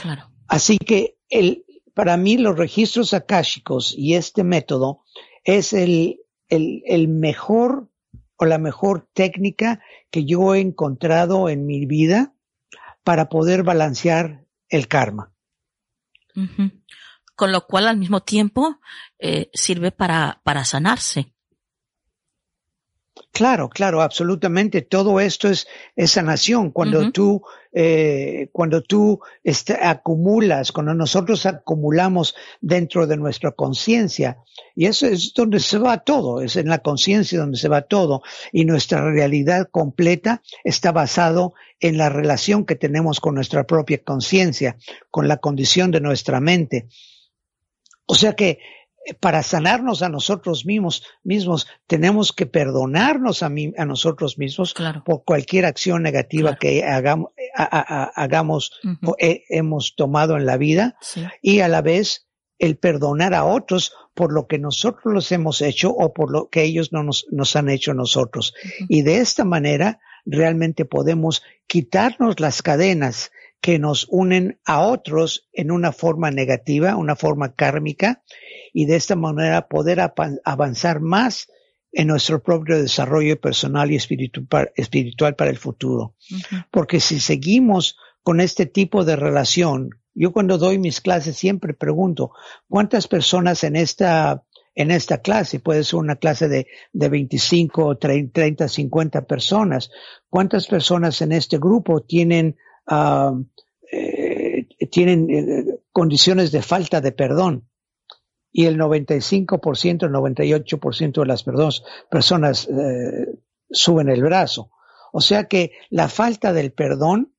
[0.00, 0.30] Claro.
[0.48, 1.64] Así que el,
[1.98, 5.02] para mí los registros akáshicos y este método
[5.42, 7.88] es el, el, el mejor
[8.36, 12.34] o la mejor técnica que yo he encontrado en mi vida
[13.02, 15.32] para poder balancear el karma.
[17.34, 18.78] Con lo cual al mismo tiempo
[19.18, 21.34] eh, sirve para, para sanarse.
[23.32, 24.82] Claro, claro, absolutamente.
[24.82, 26.70] Todo esto es, es sanación.
[26.70, 29.20] Cuando tú, eh, cuando tú
[29.80, 34.38] acumulas, cuando nosotros acumulamos dentro de nuestra conciencia,
[34.74, 38.22] y eso es donde se va todo, es en la conciencia donde se va todo,
[38.52, 44.76] y nuestra realidad completa está basado en la relación que tenemos con nuestra propia conciencia,
[45.10, 46.88] con la condición de nuestra mente.
[48.06, 48.58] O sea que
[49.20, 55.24] para sanarnos a nosotros mismos, mismos tenemos que perdonarnos a, mí, a nosotros mismos por
[55.24, 58.72] cualquier acción negativa que hagamos, hagamos
[59.04, 60.96] o hemos tomado en la vida
[61.42, 62.26] y a la vez
[62.58, 66.62] el perdonar a otros por lo que nosotros los hemos hecho o por lo que
[66.62, 68.54] ellos no nos, nos han hecho nosotros.
[68.88, 75.70] Y de esta manera realmente podemos quitarnos las cadenas que nos unen a otros en
[75.70, 78.22] una forma negativa, una forma kármica,
[78.72, 80.00] y de esta manera poder
[80.44, 81.48] avanzar más
[81.92, 86.14] en nuestro propio desarrollo personal y espiritual, para el futuro.
[86.70, 92.32] Porque si seguimos con este tipo de relación, yo cuando doy mis clases siempre pregunto,
[92.68, 94.44] ¿cuántas personas en esta
[94.78, 99.90] en esta clase, puede ser una clase de, de 25, 30, 50 personas.
[100.30, 102.56] ¿Cuántas personas en este grupo tienen,
[102.90, 103.44] uh,
[103.90, 107.68] eh, tienen eh, condiciones de falta de perdón?
[108.52, 111.44] y el 95%, el 98% de las
[112.10, 113.38] personas eh,
[113.70, 114.70] suben el brazo.
[115.12, 117.32] O sea que la falta del perdón,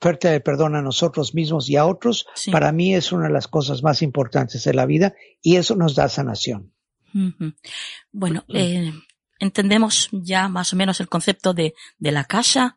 [0.00, 3.48] falta de perdón a nosotros mismos y a otros, para mí es una de las
[3.48, 6.72] cosas más importantes de la vida y eso nos da sanación.
[8.10, 8.92] Bueno, eh,
[9.44, 12.76] entendemos ya más o menos el concepto de, de la casa,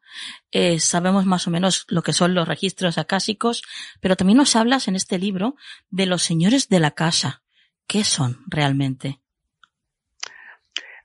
[0.52, 3.64] eh, sabemos más o menos lo que son los registros acásicos,
[4.02, 5.56] pero también nos hablas en este libro
[5.90, 7.44] de los señores de la casa.
[7.88, 9.22] ¿Qué son realmente?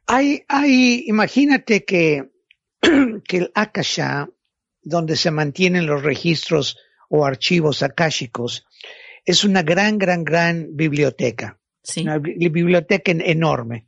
[0.07, 2.31] Hay, hay, imagínate que,
[2.81, 4.29] que el Akasha,
[4.83, 6.77] donde se mantienen los registros
[7.09, 8.67] o archivos akáshicos,
[9.25, 11.61] es una gran, gran, gran biblioteca.
[11.97, 13.87] Una biblioteca enorme,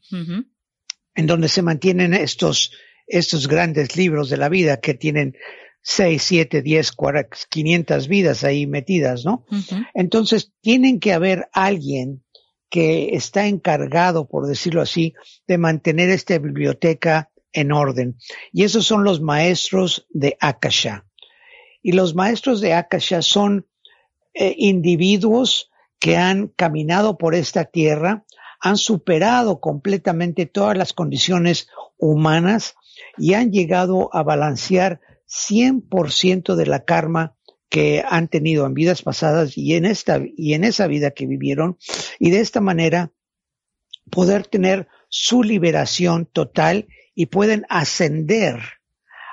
[1.14, 2.72] en donde se mantienen estos,
[3.06, 5.36] estos grandes libros de la vida que tienen
[5.82, 6.92] seis, siete, diez,
[7.50, 9.44] 500 vidas ahí metidas, ¿no?
[9.92, 12.24] Entonces, tienen que haber alguien
[12.70, 15.14] que está encargado, por decirlo así,
[15.46, 18.16] de mantener esta biblioteca en orden.
[18.52, 21.06] Y esos son los maestros de Akasha.
[21.82, 23.68] Y los maestros de Akasha son
[24.32, 28.24] eh, individuos que han caminado por esta tierra,
[28.64, 32.76] han superado completamente todas las condiciones humanas
[33.18, 37.36] y han llegado a balancear 100% de la karma
[37.68, 41.76] que han tenido en vidas pasadas y en esta y en esa vida que vivieron
[42.18, 43.12] y de esta manera
[44.10, 48.60] poder tener su liberación total y pueden ascender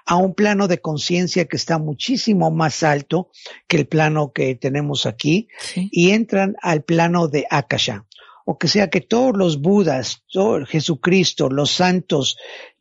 [0.05, 3.29] a un plano de conciencia que está muchísimo más alto
[3.69, 8.05] que el plano que tenemos aquí y entran al plano de Akasha.
[8.51, 12.35] O que sea que todos los Budas, todo Jesucristo, los santos,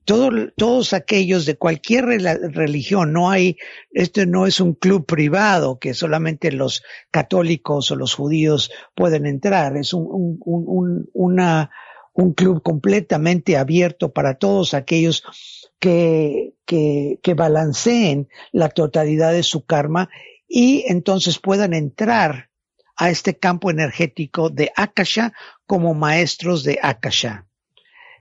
[0.05, 3.57] todos aquellos de cualquier religión, no hay,
[3.93, 9.77] este no es un club privado que solamente los católicos o los judíos pueden entrar,
[9.77, 10.41] es un,
[12.35, 15.23] club completamente abierto para todos aquellos
[15.79, 20.11] que, que, que balanceen la totalidad de su karma
[20.49, 22.51] y entonces puedan entrar
[23.01, 25.33] a este campo energético de Akasha
[25.71, 27.47] como maestros de Akasha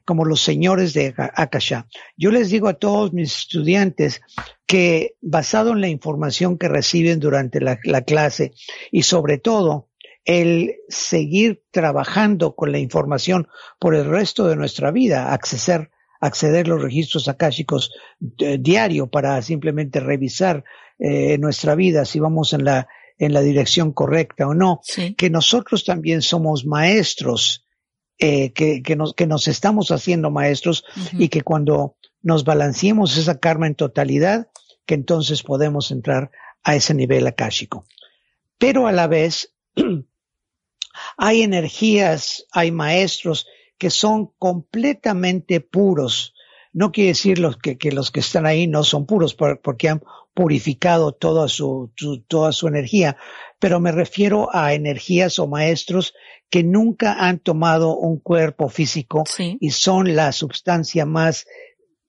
[0.06, 1.88] como los señores de Akasha.
[2.16, 4.22] Yo les digo a todos mis estudiantes
[4.66, 8.54] que basado en la información que reciben durante la, clase
[8.92, 9.90] y sobre todo
[10.26, 13.48] el seguir trabajando con la información
[13.80, 17.92] por el resto de nuestra vida, acceder, acceder los registros akáshicos
[18.40, 20.64] eh, diario para simplemente revisar
[20.98, 22.88] eh, nuestra vida si vamos en la
[23.20, 24.82] en la dirección correcta o no,
[25.18, 27.66] que nosotros también somos maestros,
[28.18, 33.40] eh, que, que, nos, que nos estamos haciendo maestros y que cuando nos balanceemos esa
[33.40, 34.48] karma en totalidad,
[34.86, 36.32] que entonces podemos entrar
[36.64, 37.86] a ese nivel akáshico.
[38.58, 39.54] Pero a la vez,
[41.18, 46.34] hay energías, hay maestros que son completamente puros.
[46.72, 50.02] No quiere decir los que, que los que están ahí no son puros porque han
[50.40, 51.92] purificado toda su,
[52.30, 53.18] toda su energía,
[53.60, 56.14] pero me refiero a energías o maestros
[56.50, 59.26] que nunca han tomado un cuerpo físico
[59.60, 61.46] y son la sustancia más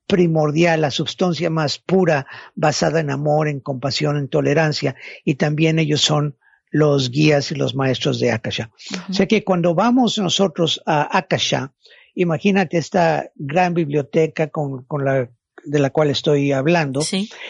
[0.07, 6.01] primordial, la sustancia más pura, basada en amor, en compasión, en tolerancia, y también ellos
[6.01, 6.37] son
[6.71, 8.71] los guías y los maestros de Akasha.
[9.09, 11.73] O sea que cuando vamos nosotros a Akasha,
[12.15, 15.29] imagínate esta gran biblioteca con, con la,
[15.65, 17.03] de la cual estoy hablando,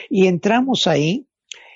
[0.09, 1.27] y entramos ahí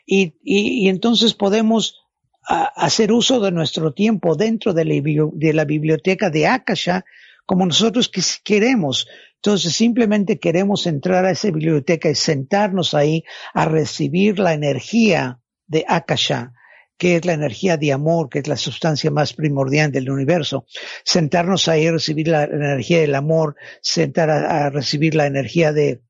[0.06, 2.04] y, y, entonces podemos
[2.46, 4.94] hacer uso de nuestro tiempo dentro de la,
[5.32, 7.04] de la biblioteca de Akasha
[7.46, 8.10] como nosotros
[8.42, 9.06] queremos.
[9.36, 15.84] Entonces simplemente queremos entrar a esa biblioteca y sentarnos ahí a recibir la energía de
[15.88, 16.52] Akasha
[16.96, 20.66] que es la energía de amor, que es la sustancia más primordial del universo.
[21.04, 26.02] Sentarnos ahí a recibir la energía del amor, sentar a, recibir la energía de,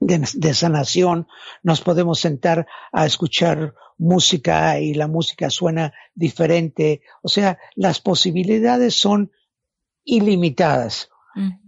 [0.00, 1.28] de, sanación,
[1.62, 7.02] nos podemos sentar a escuchar música y la música suena diferente.
[7.22, 9.30] O sea, las posibilidades son
[10.04, 11.10] ilimitadas.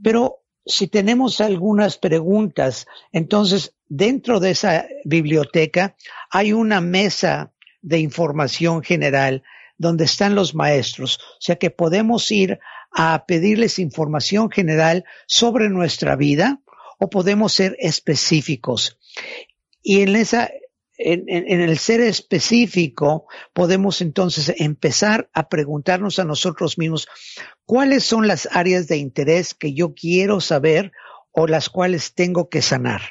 [0.02, 5.94] Pero si tenemos algunas preguntas, entonces dentro de esa biblioteca
[6.30, 9.42] hay una mesa de información general
[9.76, 11.18] donde están los maestros.
[11.18, 12.58] O sea que podemos ir
[12.90, 16.62] a pedirles información general sobre nuestra vida
[17.02, 18.96] o podemos ser específicos.
[19.82, 20.48] Y en esa,
[20.96, 27.08] en, el ser específico, podemos entonces empezar a preguntarnos a nosotros mismos
[27.64, 30.92] cuáles son las áreas de interés que yo quiero saber
[31.32, 33.02] o las cuales tengo que sanar.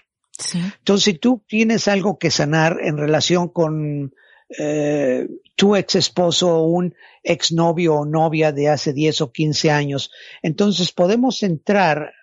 [0.54, 4.14] Entonces, si tú tienes algo que sanar en relación con
[4.58, 5.28] eh,
[5.58, 10.12] tu ex esposo o un ex novio o novia de hace 10 o 15 años.
[10.42, 12.14] Entonces podemos entrar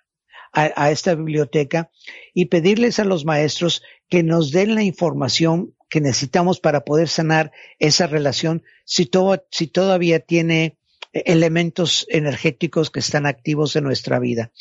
[0.53, 1.89] a, esta biblioteca
[2.33, 7.51] y pedirles a los maestros que nos den la información que necesitamos para poder sanar
[7.79, 10.77] esa relación si, todo, si todavía tiene
[11.13, 14.51] elementos energéticos que están activos en nuestra vida.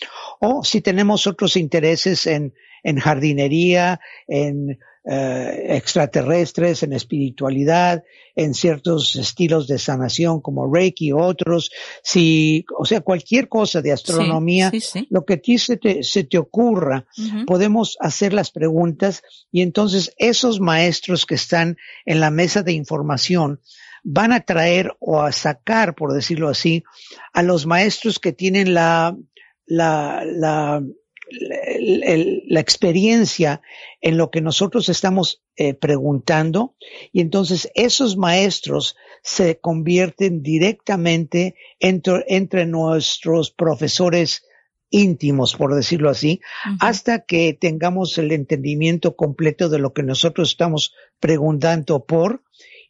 [0.40, 4.78] O si tenemos otros intereses en, en jardinería, en
[5.10, 8.04] eh, extraterrestres, en espiritualidad,
[8.36, 11.70] en ciertos estilos de sanación como Reiki, otros,
[12.02, 14.70] si, o sea, cualquier cosa de astronomía,
[15.08, 17.06] lo que a ti se te, se te ocurra,
[17.46, 23.60] podemos hacer las preguntas y entonces esos maestros que están en la mesa de información
[24.04, 26.84] van a traer o a sacar, por decirlo así,
[27.32, 29.16] a los maestros que tienen la,
[29.64, 30.82] la, la
[31.30, 33.60] la experiencia
[34.00, 36.76] en lo que nosotros estamos eh, preguntando
[37.12, 44.44] y entonces esos maestros se convierten directamente entre, entre nuestros profesores
[44.90, 46.40] íntimos, por decirlo así,
[46.80, 52.42] hasta que tengamos el entendimiento completo de lo que nosotros estamos preguntando por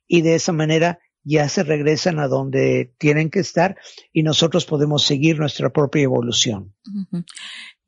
[0.06, 3.76] y de esa manera ya se regresan a donde tienen que estar
[4.12, 6.74] y nosotros podemos seguir nuestra propia evolución.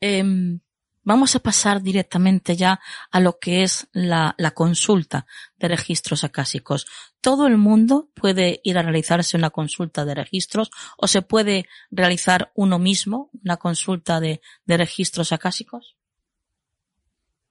[0.00, 0.60] Em,
[1.02, 5.26] vamos a pasar directamente ya a lo que es la, consulta
[5.58, 6.86] de registros acásicos.
[7.20, 12.50] ¿Todo el mundo puede ir a realizarse una consulta de registros o se puede realizar
[12.54, 15.96] uno mismo una consulta de, registros acásicos?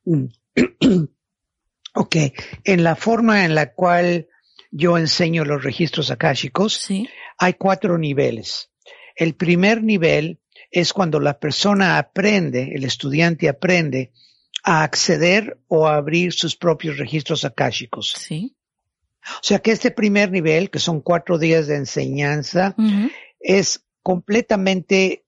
[0.06, 0.26] Mm.
[1.96, 2.16] ok,
[2.64, 4.28] en la forma en la cual
[4.72, 6.88] yo enseño los registros akáshicos,
[7.38, 8.72] hay cuatro niveles.
[9.16, 10.40] El primer nivel
[10.72, 14.12] es cuando la persona aprende, el estudiante aprende
[14.64, 18.14] a acceder o a abrir sus propios registros akáshicos.
[18.18, 18.56] Sí.
[19.24, 22.76] O sea que este primer nivel, que son cuatro días de enseñanza,
[23.40, 25.26] es completamente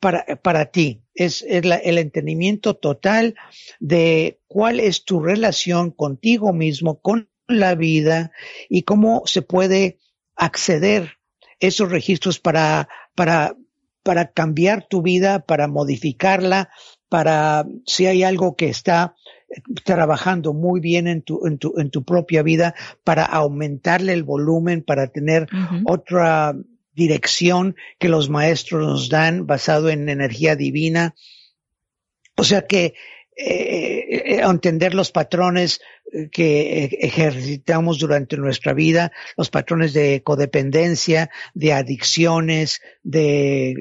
[0.00, 1.02] para, para ti.
[1.14, 3.34] Es, el entendimiento total
[3.80, 8.32] de cuál es tu relación contigo mismo, con la vida
[8.68, 9.98] y cómo se puede
[10.34, 11.18] acceder
[11.58, 13.56] esos registros para, para
[14.06, 16.70] para cambiar tu vida, para modificarla,
[17.08, 19.16] para si hay algo que está
[19.84, 24.84] trabajando muy bien en tu, en tu, en tu propia vida, para aumentarle el volumen,
[24.84, 25.48] para tener
[25.86, 26.54] otra
[26.92, 31.16] dirección que los maestros nos dan basado en energía divina.
[32.36, 32.94] O sea que
[33.38, 35.82] eh, eh, entender los patrones
[36.32, 43.74] que ejercitamos durante nuestra vida, los patrones de codependencia, de adicciones, de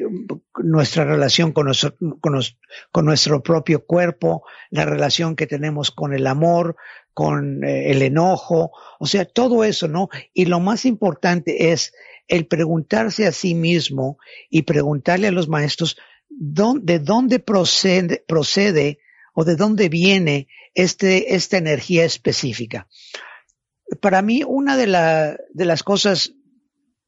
[0.57, 6.75] nuestra relación con nuestro, con, nuestro propio cuerpo, la relación que tenemos con el amor,
[7.13, 10.09] con eh, el enojo, o sea, todo eso, ¿no?
[10.33, 11.93] Y lo más importante es
[12.27, 14.17] el preguntarse a sí mismo
[14.49, 15.95] y preguntarle a los maestros
[16.27, 18.99] de dónde procede, procede
[19.35, 22.87] o de dónde viene este, esta energía específica.
[24.01, 26.33] Para mí, una de, la, de las cosas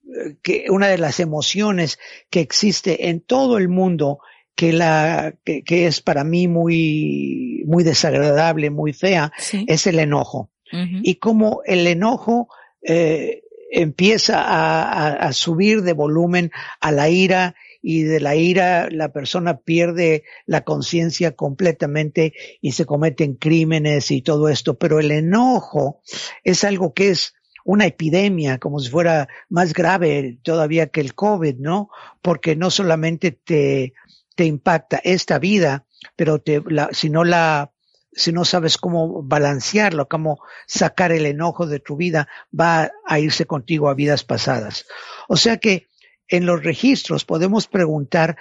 [0.03, 1.97] eh, que, una de las emociones
[2.29, 4.19] que existe en todo el mundo
[4.55, 9.31] que la, que, es para mí muy, muy desagradable, muy fea,
[9.67, 10.49] es el enojo.
[10.69, 12.49] Y como el enojo,
[12.81, 16.51] eh, empieza a, a, subir de volumen
[16.81, 17.55] a la ira
[17.89, 24.21] y de la ira la persona pierde la conciencia completamente y se cometen crímenes y
[24.21, 24.77] todo esto.
[24.77, 26.01] Pero el enojo
[26.43, 27.33] es algo que es
[27.63, 31.89] una epidemia, como si fuera más grave todavía que el COVID, ¿no?
[32.21, 33.93] Porque no solamente te,
[34.35, 35.85] te impacta esta vida,
[36.17, 37.71] pero te, la, si no la,
[38.11, 43.45] si no sabes cómo balancearlo, cómo sacar el enojo de tu vida, va a irse
[43.45, 44.85] contigo a vidas pasadas.
[45.29, 45.87] O sea que
[46.27, 48.37] en los registros podemos preguntar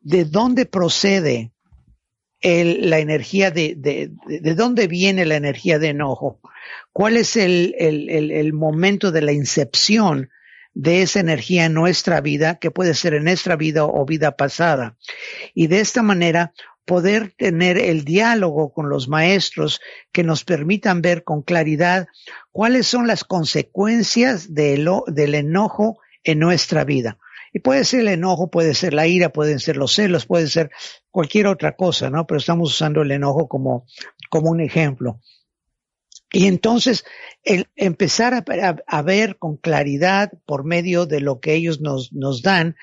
[0.00, 1.52] de dónde procede
[2.42, 6.40] la energía de, de, de, dónde viene la energía de enojo,
[6.92, 10.28] cuál es el, el, el, momento de la incepción
[10.74, 14.96] de esa energía en nuestra vida, que puede ser en nuestra vida o vida pasada.
[15.54, 16.52] Y de esta manera
[16.84, 22.08] poder tener el diálogo con los maestros que nos permitan ver con claridad
[22.50, 27.18] cuáles son las consecuencias del enojo en nuestra vida.
[27.52, 30.70] Y puede ser el enojo, puede ser la ira, pueden ser los celos, puede ser
[31.10, 32.26] cualquier otra cosa, ¿no?
[32.26, 33.86] Pero estamos usando el enojo como,
[34.30, 35.20] como un ejemplo.
[36.32, 37.04] Y entonces,
[37.44, 38.32] el empezar
[38.86, 42.76] a, ver con claridad por medio de lo que ellos nos, nos dan,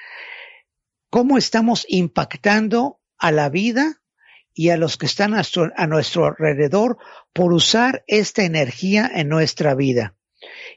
[1.10, 4.04] cómo estamos impactando a la vida
[4.54, 5.42] y a los que están a,
[5.76, 7.00] a nuestro alrededor
[7.34, 10.16] por usar esta energía en nuestra vida.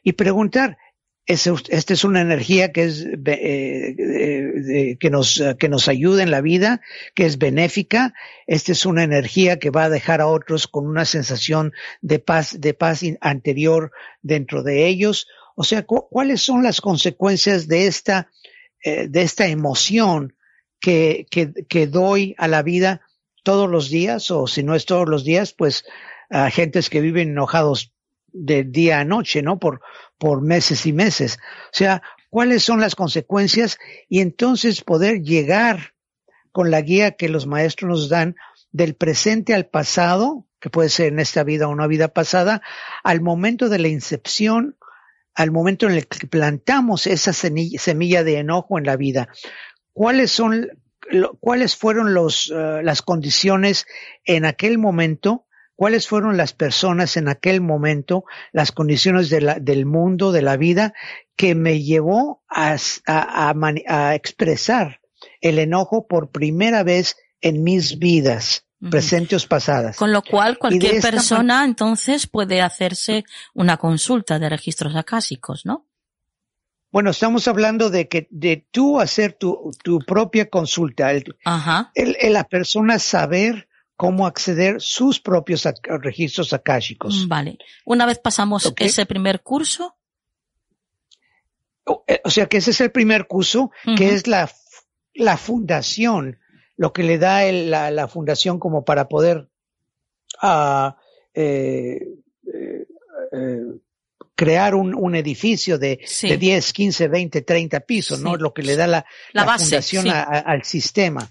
[0.02, 0.78] Y preguntar,
[1.26, 6.80] esta es una energía que es eh, que nos que nos ayuda en la vida,
[7.14, 8.12] que es benéfica.
[8.46, 12.60] Esta es una energía que va a dejar a otros con una sensación de paz
[12.60, 13.92] de paz anterior
[14.22, 15.28] dentro de ellos.
[15.54, 18.28] O sea, ¿cuáles son las consecuencias de esta
[18.82, 20.34] eh, de esta emoción
[20.80, 23.02] que, que que doy a la vida
[23.44, 25.84] todos los días o si no es todos los días, pues
[26.30, 27.92] a gentes que viven enojados
[28.32, 29.58] de día a noche, ¿no?
[29.58, 29.82] Por,
[30.22, 31.40] por meses y meses.
[31.64, 32.00] O sea,
[32.30, 33.76] cuáles son las consecuencias
[34.08, 35.94] y entonces poder llegar
[36.52, 38.36] con la guía que los maestros nos dan
[38.70, 42.62] del presente al pasado, que puede ser en esta vida o una vida pasada,
[43.02, 44.76] al momento de la incepción,
[45.34, 49.28] al momento en el que plantamos esa semilla de enojo en la vida.
[49.92, 50.68] ¿Cuáles son,
[51.40, 53.88] cuáles fueron los, uh, las condiciones
[54.24, 55.46] en aquel momento
[55.82, 60.94] cuáles fueron las personas en aquel momento, las condiciones del mundo, de la vida,
[61.34, 62.76] que me llevó a,
[63.08, 65.00] a, expresar
[65.40, 69.96] el enojo por primera vez en mis vidas presentes o pasadas.
[69.96, 75.88] Con lo cual, cualquier persona entonces puede hacerse una consulta de registros acásicos, ¿no?
[76.92, 81.34] Bueno, estamos hablando de que de tú hacer tu, tu propia consulta, el,
[82.30, 83.66] la persona saber
[83.96, 85.68] cómo acceder sus propios
[86.00, 87.28] registros akáshicos.
[87.28, 87.58] Vale.
[87.84, 89.96] Una vez pasamos ese primer curso.
[92.06, 94.50] Eh, o, sea que ese es el primer curso, que es la,
[95.14, 96.38] la fundación,
[96.76, 99.48] lo que le da la, la, fundación como para poder
[100.42, 100.92] uh,
[101.34, 102.00] eh,
[103.32, 103.62] eh,
[104.34, 108.36] crear un, un edificio de, de, 10, 15, 20, 30 pisos, ¿no?
[108.36, 111.28] Lo que le da la, la, fundación al sistema.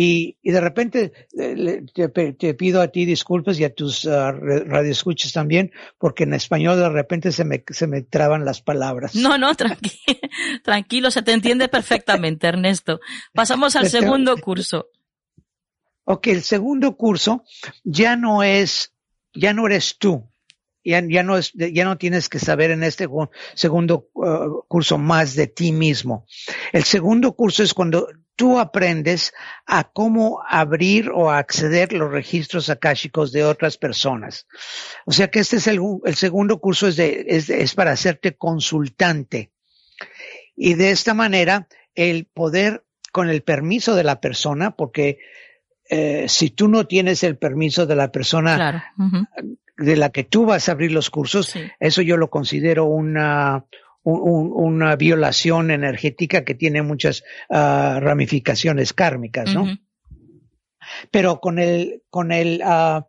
[0.00, 4.30] Y, y de repente eh, te, te, pido a ti disculpas y a tus uh,
[4.30, 9.16] radioescuchas también, porque en español de repente se me, se me traban las palabras.
[9.16, 9.90] No, no, tranqui
[10.62, 13.00] tranquilo, se te entiende perfectamente, Ernesto.
[13.32, 14.88] Pasamos al segundo curso.
[16.04, 17.42] Ok, el segundo curso
[17.82, 18.94] ya no es,
[19.34, 20.30] ya no eres tú.
[20.84, 23.08] Ya, ya, no es, ya no tienes que saber en este
[23.54, 26.24] segundo uh, curso más de ti mismo.
[26.72, 28.06] El segundo curso es cuando
[28.38, 29.34] tú aprendes
[29.66, 34.46] a cómo abrir o acceder los registros akáshicos de otras personas.
[35.06, 38.36] O sea que este es el, el segundo curso es, de, es, es para hacerte
[38.36, 39.50] consultante.
[40.54, 41.66] Y de esta manera,
[41.96, 45.18] el poder, con el permiso de la persona, porque
[45.90, 48.82] eh, si tú no tienes el permiso de la persona, claro.
[49.76, 53.64] de la que tú vas a abrir los cursos, eso yo lo considero una,
[54.08, 59.66] una violación energética que tiene muchas ah, ramificaciones kármicas, ¿no?
[61.10, 63.02] Pero con el, con el, uh,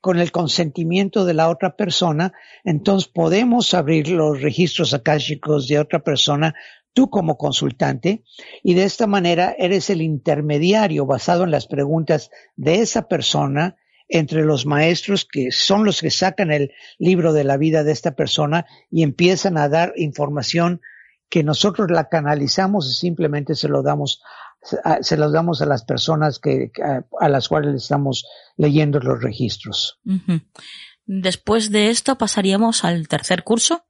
[0.00, 6.00] con el consentimiento de la otra persona, entonces podemos abrir los registros akáshicos de otra
[6.00, 6.54] persona,
[6.92, 8.22] tú como consultante,
[8.62, 13.76] y de esta manera eres el intermediario basado en las preguntas de esa persona
[14.08, 18.14] entre los maestros que son los que sacan el libro de la vida de esta
[18.14, 20.80] persona y empiezan a dar información
[21.28, 24.22] que nosotros la canalizamos y simplemente se lo damos
[25.02, 26.70] se los damos a las personas que,
[27.20, 28.24] a, las cuales estamos
[28.56, 30.00] leyendo los registros.
[31.04, 33.84] Después de esto pasaríamos al tercer curso.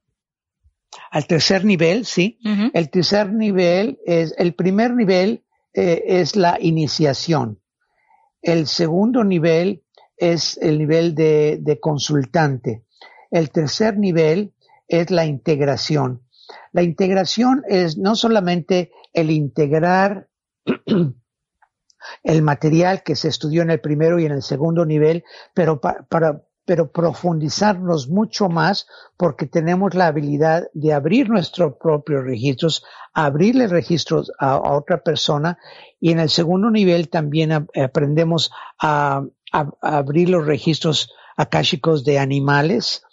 [1.11, 2.39] Al tercer nivel, sí.
[2.73, 7.61] El tercer nivel es, el primer nivel eh, es la iniciación.
[8.41, 9.84] El segundo nivel
[10.17, 12.85] es el nivel de, de consultante.
[13.31, 14.53] El tercer nivel
[14.87, 16.21] es la integración.
[16.71, 20.27] La integración es no solamente el integrar
[22.23, 26.43] el material que se estudió en el primero y en el segundo nivel, pero para,
[26.65, 28.87] pero profundizarnos mucho más
[29.17, 35.57] porque tenemos la habilidad de abrir nuestros propios registros, abrirle registros a, otra persona
[35.99, 38.51] y en el segundo nivel también aprendemos
[38.81, 39.23] a,
[39.81, 43.03] abrir los registros akáshicos de animales,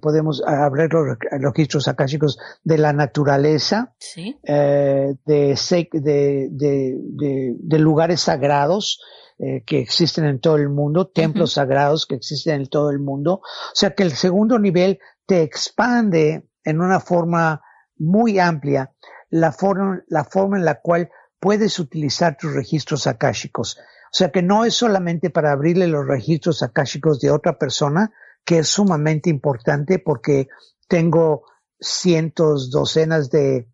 [0.00, 9.00] podemos abrir los registros akáshicos de la naturaleza, eh, de, de, lugares sagrados
[9.38, 13.34] eh, que existen en todo el mundo, templos sagrados que existen en todo el mundo.
[13.34, 17.62] O sea que el segundo nivel te expande en una forma
[17.98, 18.92] muy amplia
[19.30, 21.10] la forma, la forma en la cual
[21.40, 23.78] puedes utilizar tus registros akáshicos.
[24.16, 28.14] O sea que no es solamente para abrirle los registros akáshicos de otra persona,
[28.46, 30.48] que es sumamente importante porque
[30.88, 31.44] tengo
[31.78, 33.68] cientos, docenas de,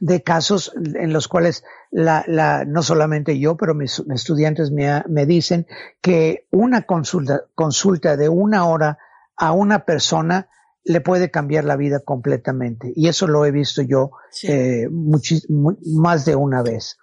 [0.00, 5.26] de casos en los cuales la, la, no solamente yo, pero mis, estudiantes me, me,
[5.26, 5.66] dicen
[6.00, 8.96] que una consulta, consulta de una hora
[9.36, 10.48] a una persona
[10.84, 12.90] le puede cambiar la vida completamente.
[12.96, 16.96] Y eso lo he visto yo eh, más de una vez.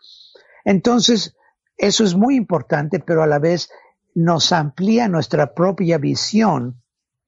[0.66, 1.36] Entonces,
[1.80, 3.70] eso es muy importante, pero a la vez
[4.14, 6.84] nos amplía nuestra propia visión,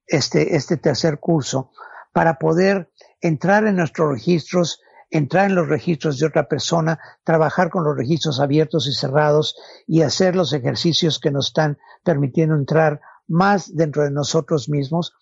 [0.06, 1.70] este, este tercer curso,
[2.12, 2.92] para poder
[3.22, 8.40] entrar en nuestros registros, entrar en los registros de otra persona, trabajar con los registros
[8.40, 14.10] abiertos y cerrados y hacer los ejercicios que nos están permitiendo entrar más dentro de
[14.10, 15.14] nosotros mismos.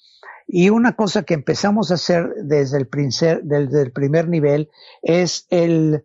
[0.49, 4.71] Y una cosa que empezamos a hacer desde el, primer nivel
[5.03, 6.05] es el,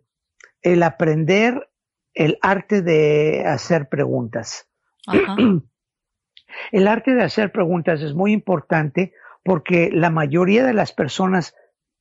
[0.62, 1.68] el aprender
[2.16, 4.68] el arte de hacer preguntas.
[6.72, 9.12] El arte de hacer preguntas es muy importante
[9.44, 11.54] porque la mayoría de las personas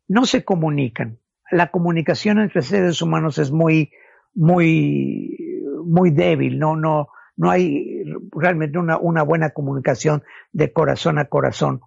[0.07, 1.19] no se comunican.
[1.51, 3.91] La comunicación entre seres humanos es muy,
[4.33, 6.57] muy, muy débil.
[6.57, 11.81] No, no, no hay realmente una, una buena comunicación de corazón a corazón.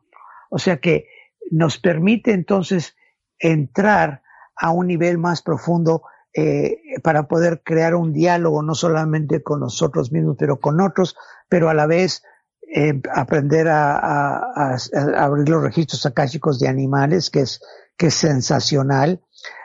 [0.51, 1.07] O sea que
[1.51, 2.97] nos permite entonces
[3.39, 4.23] entrar
[4.55, 6.03] a un nivel más profundo
[6.35, 11.17] eh, para poder crear un diálogo no solamente con nosotros mismos, pero con otros,
[11.49, 12.23] pero a la vez
[12.75, 14.77] eh, aprender a,
[15.17, 17.61] abrir los registros akáshicos de animales, que es,
[17.97, 19.23] que es sensacional.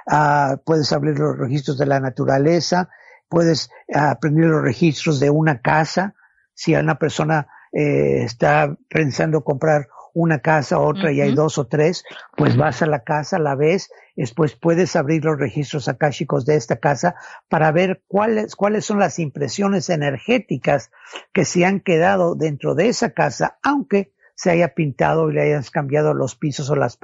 [0.08, 2.90] Ah, puedes abrir los registros de la naturaleza,
[3.28, 6.16] puedes aprender los registros de una casa.
[6.54, 12.04] Si una persona eh, está pensando comprar una casa, otra y hay dos o tres,
[12.38, 16.78] pues vas a la casa, la ves, después puedes abrir los registros akáshicos de esta
[16.78, 17.16] casa
[17.50, 20.92] para ver cuáles, cuáles son las impresiones energéticas
[21.34, 25.72] que se han quedado dentro de esa casa, aunque se haya pintado y le hayas
[25.72, 26.98] cambiado los pisos o, las,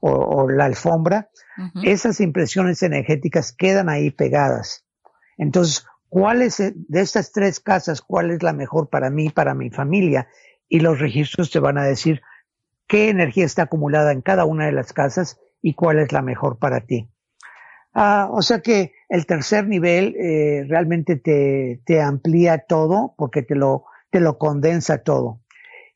[0.00, 1.30] o, la alfombra,
[1.82, 4.86] esas impresiones energéticas quedan ahí pegadas.
[5.36, 9.70] Entonces, ¿cuál es de estas tres casas, cuál es la mejor para mí, para mi
[9.70, 10.28] familia?
[10.70, 12.22] Y los registros te van a decir
[12.86, 16.58] qué energía está acumulada en cada una de las casas y cuál es la mejor
[16.58, 17.10] para ti.
[17.92, 23.56] Ah, o sea que el tercer nivel eh, realmente te, te, amplía todo porque te
[23.56, 25.40] lo, te lo condensa todo.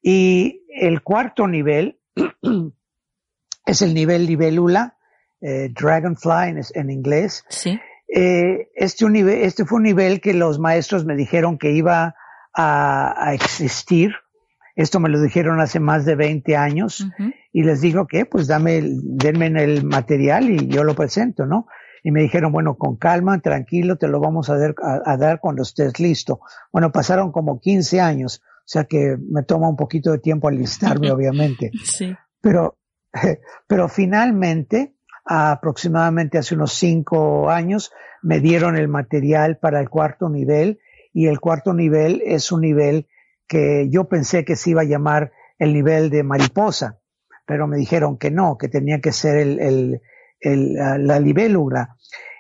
[0.03, 2.01] Y el cuarto nivel
[3.66, 4.99] es el nivel libélula,
[5.41, 7.45] eh, dragonfly en, en, inglés.
[7.49, 7.79] Sí.
[8.09, 12.16] Eh, este, un nivel, este fue un nivel que los maestros me dijeron que iba
[12.53, 14.14] a, a existir
[14.77, 17.07] esto me lo dijeron hace más de 20 años
[17.53, 21.66] y les digo que pues dame, denme el material y yo lo presento, ¿no?
[22.03, 25.62] Y me dijeron, bueno, con calma, tranquilo, te lo vamos a dar, a, dar cuando
[25.62, 26.41] estés listo.
[26.70, 28.43] Bueno, pasaron como 15 años.
[28.64, 31.70] sea que me toma un poquito de tiempo alistarme, obviamente.
[31.83, 32.14] Sí.
[32.43, 32.77] Pero,
[33.66, 37.91] pero finalmente, aproximadamente hace unos cinco años,
[38.22, 40.81] me dieron el material para el cuarto nivel
[41.12, 43.07] y el cuarto nivel es un nivel
[43.47, 47.01] que yo pensé que se iba a llamar el nivel de mariposa,
[47.47, 50.01] pero me dijeron que no, que tenía que ser el, el,
[50.40, 51.97] el, la libélula.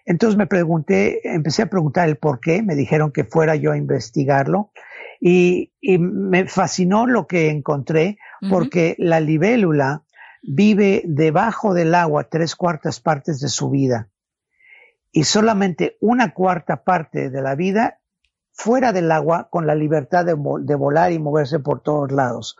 [0.06, 3.76] Entonces me pregunté, empecé a preguntar el por qué, me dijeron que fuera yo a
[3.76, 4.70] investigarlo
[5.20, 8.18] y, y me fascinó lo que encontré
[8.50, 10.04] porque la libélula
[10.42, 14.10] vive debajo del agua tres cuartas partes de su vida
[15.10, 18.00] y solamente una cuarta parte de la vida
[18.54, 22.56] fuera del agua con la libertad de, de volar y moverse por todos lados.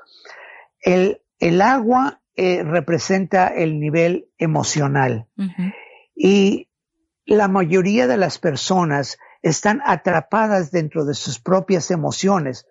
[0.80, 5.74] El, el agua eh, representa el nivel emocional uh -huh.
[6.14, 6.68] y
[7.26, 12.66] la mayoría de las personas están atrapadas dentro de sus propias emociones.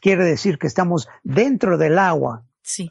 [0.00, 2.90] Quiere decir que estamos dentro del agua, sí.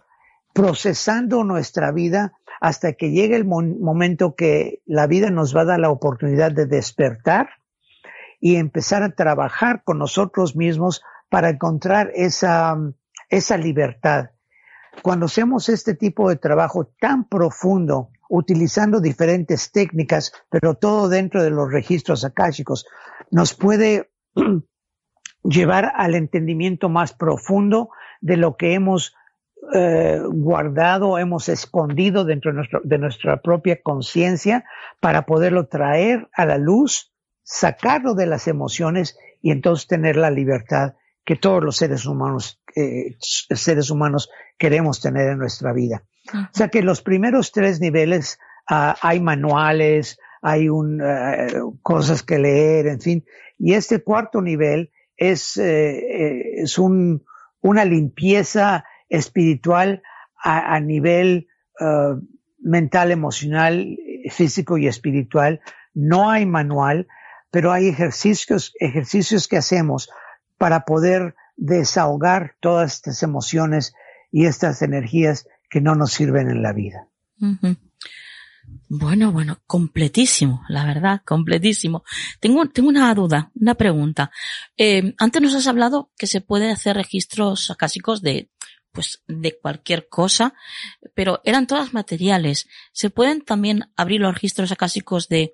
[0.54, 2.32] procesando nuestra vida
[2.62, 6.52] hasta que llegue el mo momento que la vida nos va a dar la oportunidad
[6.52, 7.50] de despertar
[8.46, 12.78] y empezar a trabajar con nosotros mismos para encontrar esa,
[13.28, 14.30] esa libertad.
[15.02, 21.50] Cuando hacemos este tipo de trabajo tan profundo, utilizando diferentes técnicas, pero todo dentro de
[21.50, 22.86] los registros akáshicos,
[23.32, 24.12] nos puede
[25.44, 27.90] llevar al entendimiento más profundo
[28.22, 29.16] de lo que hemos
[29.74, 34.66] eh, guardado, hemos escondido dentro de, nuestro, de nuestra propia conciencia
[35.00, 37.12] para poderlo traer a la luz,
[37.46, 43.16] sacarlo de las emociones y entonces tener la libertad que todos los seres humanos, eh,
[43.20, 46.04] seres humanos queremos tener en nuestra vida.
[46.34, 46.46] Uh -huh.
[46.48, 48.40] O sea que los primeros tres niveles
[48.70, 53.26] uh, hay manuales, hay un, uh, cosas que leer, en fin.
[53.60, 57.24] Y este cuarto nivel es, eh, es un,
[57.62, 60.02] una limpieza espiritual
[60.44, 61.48] a, a nivel
[62.60, 63.98] mental, emocional,
[64.30, 65.62] físico y espiritual.
[65.94, 67.08] No hay manual,
[67.56, 70.10] pero hay ejercicios, ejercicios que hacemos
[70.58, 73.94] para poder desahogar todas estas emociones
[74.30, 77.08] y estas energías que no nos sirven en la vida.
[78.90, 82.04] Bueno, bueno, completísimo, la verdad, completísimo.
[82.42, 84.32] Tengo, tengo una duda, una pregunta.
[84.76, 88.50] Eh, antes nos has hablado que se puede hacer registros acásicos de,
[88.92, 90.56] pues, de cualquier cosa,
[91.14, 92.68] pero eran todas materiales.
[92.92, 95.54] ¿Se pueden también abrir los registros acásicos de,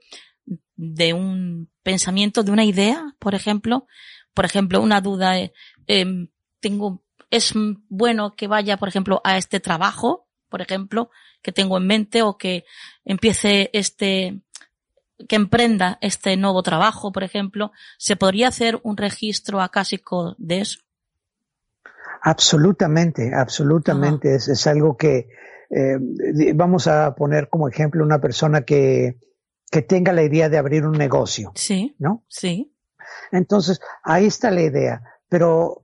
[0.84, 3.86] de un pensamiento, de una idea, por ejemplo?
[4.34, 5.53] Por ejemplo, una duda, eh,
[5.86, 6.27] eh,
[6.59, 7.53] tengo, es
[7.88, 11.11] bueno que vaya, por ejemplo, a este trabajo, por ejemplo,
[11.43, 12.65] que tengo en mente o que
[13.05, 14.41] empiece este,
[15.29, 20.79] que emprenda este nuevo trabajo, por ejemplo, ¿se podría hacer un registro acásico de eso?
[22.23, 24.34] Absolutamente, absolutamente.
[24.34, 25.29] Es, es, algo que
[25.69, 25.99] eh,
[26.55, 29.19] vamos a poner como ejemplo una persona que,
[29.72, 31.51] que tenga la idea de abrir un negocio.
[31.55, 31.95] Sí.
[31.97, 32.24] ¿No?
[32.28, 32.76] Sí.
[33.32, 35.84] Entonces, ahí está la idea, pero,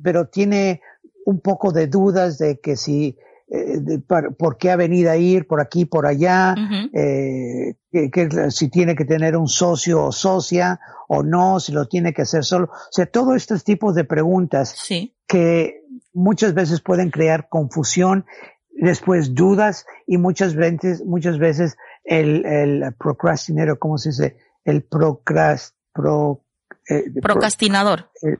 [0.00, 0.82] pero tiene
[1.24, 3.16] un poco de dudas de que si,
[3.48, 6.90] eh, de, por, por, qué avenida ir, por aquí, por allá, uh -huh.
[6.92, 11.86] eh, que, que, si tiene que tener un socio o socia o no, si lo
[11.86, 12.66] tiene que hacer solo.
[12.66, 15.16] O sea, todos estos tipos de preguntas sí.
[15.26, 18.26] que muchas veces pueden crear confusión,
[18.74, 24.36] después dudas y muchas veces, muchas veces el, el procrastinero, ¿cómo se dice?
[24.64, 26.44] El procrast, pro,
[26.88, 28.10] eh, procrastinador.
[28.20, 28.38] Pro, eh,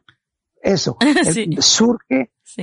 [0.62, 0.96] eso,
[1.32, 1.50] sí.
[1.58, 2.62] surge, sí.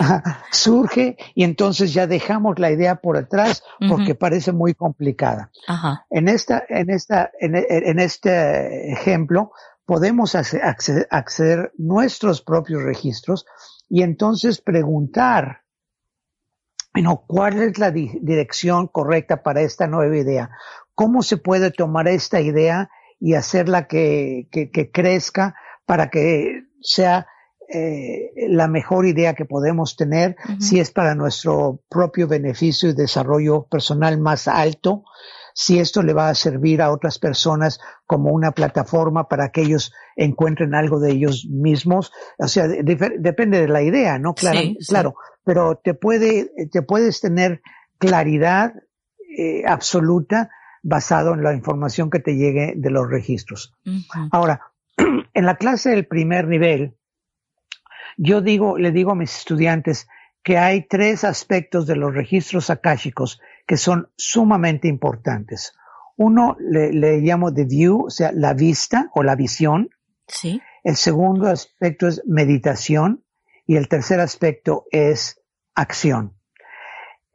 [0.52, 4.18] surge y entonces ya dejamos la idea por atrás porque uh -huh.
[4.18, 5.52] parece muy complicada.
[5.68, 6.06] Ajá.
[6.10, 9.52] En esta, en esta, en, en este ejemplo
[9.86, 13.46] podemos acceder, acceder nuestros propios registros
[13.90, 15.64] y entonces preguntar,
[16.94, 20.50] bueno, ¿cuál es la di dirección correcta para esta nueva idea?
[20.96, 22.90] ¿Cómo se puede tomar esta idea
[23.20, 27.28] y hacerla que, que, que crezca para que sea
[27.74, 30.60] eh, la mejor idea que podemos tener uh -huh.
[30.60, 35.06] si es para nuestro propio beneficio y desarrollo personal más alto,
[35.54, 39.94] si esto le va a servir a otras personas como una plataforma para que ellos
[40.18, 44.34] encuentren algo de ellos mismos, o sea, de, de, depende de la idea, ¿no?
[44.34, 45.16] Claro, sí, claro,
[45.46, 47.62] pero te puede, te puedes tener
[48.00, 48.74] claridad
[49.38, 50.50] eh, absoluta
[50.84, 53.74] basado en la información que te llegue de los registros.
[53.86, 54.30] Uh -huh.
[54.32, 54.62] Ahora,
[55.34, 56.96] en la clase del primer nivel,
[58.18, 60.08] yo digo, le digo a mis estudiantes
[60.44, 65.74] que hay tres aspectos de los registros akáshicos que son sumamente importantes.
[66.18, 69.90] Uno le, le, llamo the view, o sea, la vista o la visión.
[70.28, 70.62] Sí.
[70.84, 73.24] El segundo aspecto es meditación
[73.66, 75.42] y el tercer aspecto es
[75.76, 76.41] acción.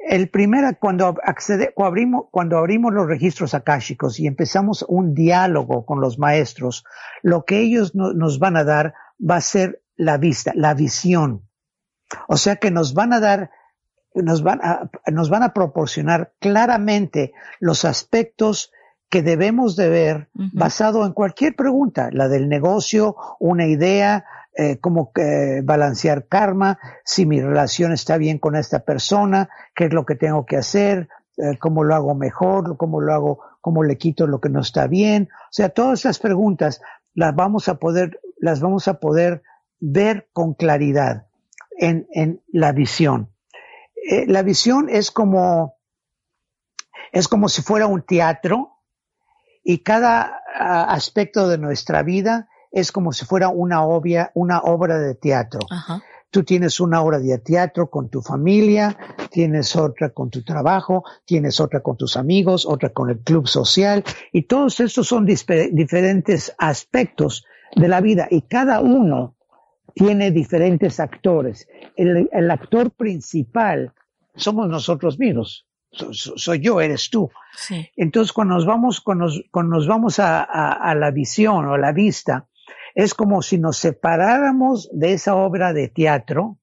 [0.09, 5.85] El primero, cuando, accede, cuando, abrimos, cuando abrimos los registros akáshicos y empezamos un diálogo
[5.85, 6.85] con los maestros,
[7.23, 11.43] lo que ellos no, nos van a dar va a ser la vista, la visión.
[12.29, 13.51] O sea que nos van a dar,
[14.15, 18.73] nos van a, nos van a proporcionar claramente los aspectos
[19.09, 24.25] que debemos de ver basado en cualquier pregunta, la del negocio, una idea,
[24.57, 29.93] eh, cómo eh, balancear karma, si mi relación está bien con esta persona, qué es
[29.93, 33.99] lo que tengo que hacer, eh, cómo lo hago mejor, cómo lo hago, cómo le
[33.99, 35.29] quito lo que no está bien.
[35.31, 36.81] O sea, todas esas preguntas
[37.13, 39.43] las vamos a poder, las vamos a poder
[39.79, 41.27] ver con claridad
[41.79, 43.31] en, en la visión.
[44.11, 45.77] Eh, la visión es como,
[47.13, 48.81] es como si fuera un teatro
[49.63, 50.41] y cada
[50.89, 55.61] aspecto de nuestra vida es como si fuera una obra, una obra de teatro.
[56.31, 58.95] Tú tienes una obra de teatro con tu familia,
[59.31, 64.05] tienes otra con tu trabajo, tienes otra con tus amigos, otra con el club social,
[64.31, 69.37] y todos estos son diferentes aspectos de la vida, y cada uno
[69.95, 71.67] tiene diferentes actores.
[71.97, 73.95] El, actor principal
[74.35, 75.67] somos nosotros mismos.
[75.91, 77.31] soy yo, eres tú.
[77.97, 82.47] Entonces, cuando nos vamos, cuando nos, vamos a, la visión o a la vista,
[82.97, 86.59] es como si nos separáramos de esa obra de teatro,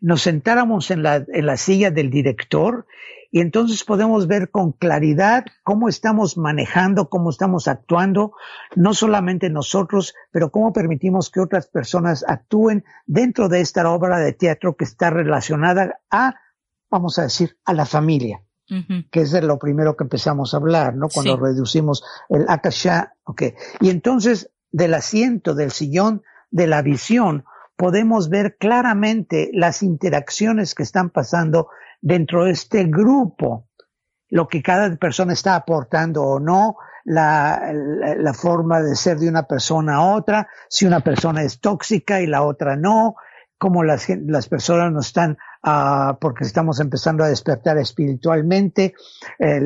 [0.00, 2.86] nos sentáramos en la, en la silla del director
[3.30, 8.32] y entonces podemos ver con claridad cómo estamos manejando, cómo estamos actuando,
[8.76, 14.32] no solamente nosotros, pero cómo permitimos que otras personas actúen dentro de esta obra de
[14.32, 16.36] teatro que está relacionada a,
[16.90, 18.42] vamos a decir, a la familia.
[19.10, 21.08] que es de lo primero que empezamos a hablar, ¿no?
[21.08, 23.42] Cuando reducimos el akasha, ok.
[23.80, 27.44] Y entonces, del asiento, del sillón, de la visión,
[27.76, 31.68] podemos ver claramente las interacciones que están pasando
[32.00, 33.68] dentro de este grupo,
[34.30, 39.96] lo que cada persona está aportando o no, la, forma de ser de una persona
[39.96, 43.14] a otra, si una persona es tóxica y la otra no,
[43.56, 44.06] cómo las,
[44.48, 48.94] personas nos están, uh, porque estamos empezando a despertar espiritualmente,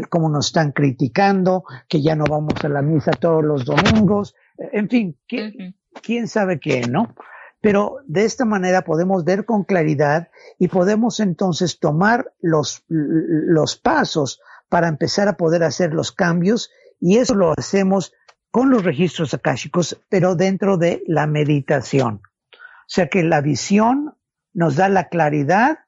[0.09, 4.35] cómo nos están criticando, que ya no vamos a la misa todos los domingos,
[4.73, 7.15] en fin, ¿quién, quién sabe qué, ¿no?
[7.61, 14.41] Pero de esta manera podemos ver con claridad y podemos entonces tomar los, los pasos
[14.69, 18.13] para empezar a poder hacer los cambios y eso lo hacemos
[18.51, 22.23] con los registros akáshicos, pero dentro de la meditación.
[22.53, 24.15] O sea que la visión
[24.53, 25.79] nos da la claridad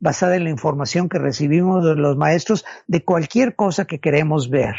[0.00, 4.74] basada en la información que recibimos de los maestros de cualquier cosa que queremos ver.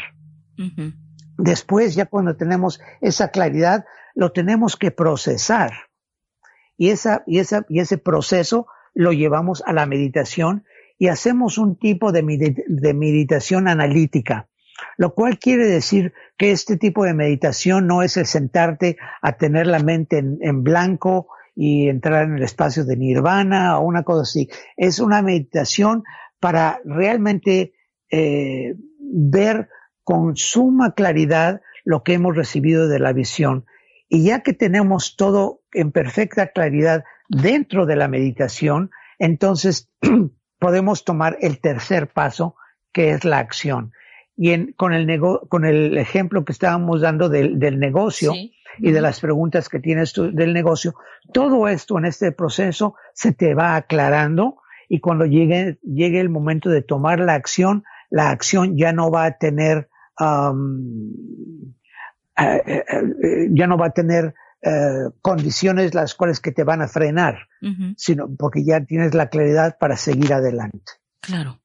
[1.42, 3.84] Después, ya cuando tenemos esa claridad,
[4.14, 5.72] lo tenemos que procesar
[6.76, 10.64] y, esa, y, esa, y ese proceso lo llevamos a la meditación
[10.98, 14.48] y hacemos un tipo de, meditación analítica,
[14.96, 19.66] lo cual quiere decir que este tipo de meditación no es el sentarte a tener
[19.66, 21.26] la mente en, blanco
[21.56, 24.48] y entrar en el espacio de nirvana o una cosa así.
[24.76, 26.04] Es una meditación
[26.38, 27.72] para realmente
[28.12, 29.68] eh, ver
[30.04, 33.66] con suma claridad lo que hemos recibido de la visión.
[34.08, 39.90] Y ya que tenemos todo en perfecta claridad dentro de la meditación, entonces
[40.58, 42.56] podemos tomar el tercer paso,
[42.92, 43.92] que es la acción.
[44.36, 48.32] Y con, el con el ejemplo que estábamos dando del, negocio
[48.78, 50.94] y de las preguntas que tienes tú del negocio,
[51.32, 54.56] todo esto en este proceso se te va aclarando
[54.88, 59.24] y cuando llegue, llegue el momento de tomar la acción, la acción ya no va
[59.24, 59.88] a tener
[62.38, 64.34] eh, eh, eh, ya no va a tener
[65.20, 67.48] condiciones las cuales que te van a frenar,
[67.96, 70.92] sino porque ya tienes la claridad para seguir adelante.
[71.20, 71.60] Claro.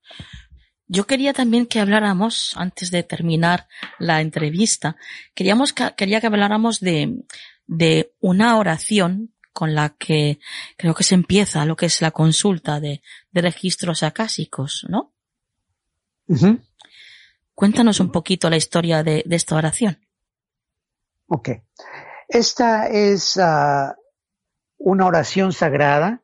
[0.88, 3.68] Yo quería también que habláramos, antes de terminar
[4.00, 4.96] la entrevista,
[5.36, 7.24] queríamos quería que habláramos de,
[7.68, 10.40] de una oración con la que
[10.76, 15.14] creo que se empieza lo que es la consulta de, de registros acásicos, ¿no?
[17.58, 19.98] Cuéntanos un poquito la historia de, de esta oración.
[21.26, 21.50] Ok.
[22.28, 23.96] Esta es ah,
[24.78, 26.22] una oración sagrada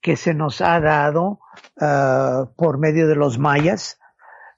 [0.00, 1.40] que se nos ha dado
[1.78, 3.98] ah, por medio de los mayas,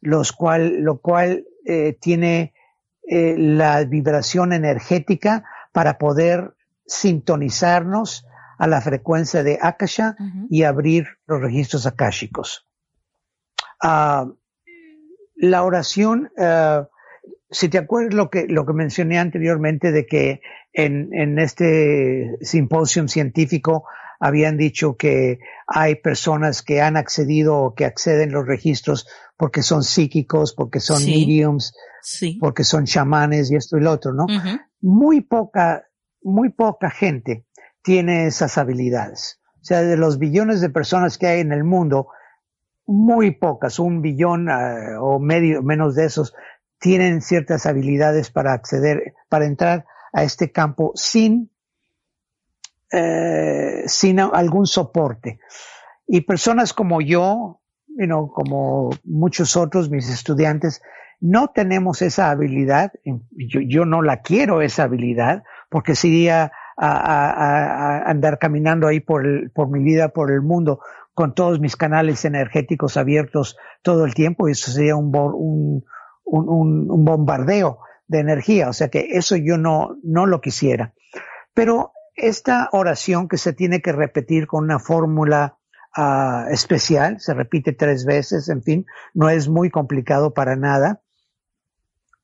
[0.01, 2.55] los cual, lo cual eh, tiene
[3.03, 6.55] eh, la vibración energética para poder
[6.87, 10.15] sintonizarnos a la frecuencia de Akasha
[10.49, 12.69] y abrir los registros akáshicos.
[13.83, 14.29] Ah,
[15.43, 16.31] la oración
[17.53, 20.41] si te acuerdas lo que, lo que mencioné anteriormente de que
[20.73, 23.85] en, en este simposio científico
[24.19, 29.63] habían dicho que hay personas que han accedido o que acceden a los registros porque
[29.63, 31.75] son psíquicos, porque son mediums,
[32.41, 34.27] porque son chamanes y esto y lo otro, ¿no?
[34.81, 35.89] Muy poca,
[36.23, 37.45] muy poca gente
[37.83, 39.41] tiene esas habilidades.
[39.61, 42.09] O sea, de los billones de personas que hay en el mundo,
[42.87, 46.35] muy pocas, un billón eh, o medio, menos de esos,
[46.79, 51.53] tienen ciertas habilidades para acceder, para entrar a este campo sin
[52.95, 55.41] eh, sin algún soporte.
[56.07, 57.63] Y personas como yo,
[58.35, 60.83] como muchos otros, mis estudiantes,
[61.19, 62.93] no tenemos esa habilidad.
[63.31, 69.83] Yo, no la quiero, esa habilidad, porque sería a, andar caminando ahí por, por mi
[69.83, 70.81] vida, por el mundo,
[71.15, 75.85] con todos mis canales energéticos abiertos todo el tiempo, y eso sería un, un,
[76.25, 78.69] un, un bombardeo de energía.
[78.69, 80.95] O sea que eso yo no, no lo quisiera.
[81.55, 85.59] Pero esta oración que se tiene que repetir con una fórmula
[85.97, 91.03] uh, especial, se repite tres veces, en fin, no es muy complicado para nada.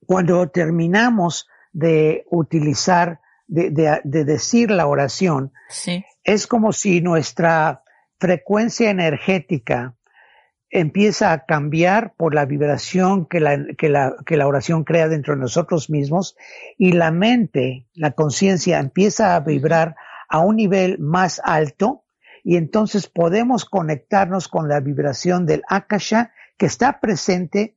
[0.05, 6.03] Cuando terminamos de utilizar, de, de, de decir la oración, sí.
[6.23, 7.83] es como si nuestra
[8.19, 9.95] frecuencia energética
[10.69, 15.33] empieza a cambiar por la vibración que la, que la, que la oración crea dentro
[15.33, 16.35] de nosotros mismos
[16.77, 19.95] y la mente, la conciencia empieza a vibrar
[20.27, 22.03] a un nivel más alto
[22.43, 27.75] y entonces podemos conectarnos con la vibración del Akasha que está presente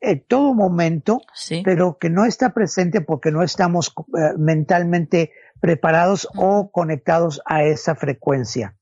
[0.00, 1.20] en todo momento,
[1.64, 7.94] pero que no está presente porque no estamos eh, mentalmente preparados o conectados a esa
[7.94, 8.76] frecuencia.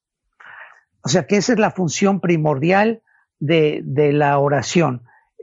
[1.05, 3.03] O sea que esa es la función primordial
[3.39, 5.03] de, de la oración.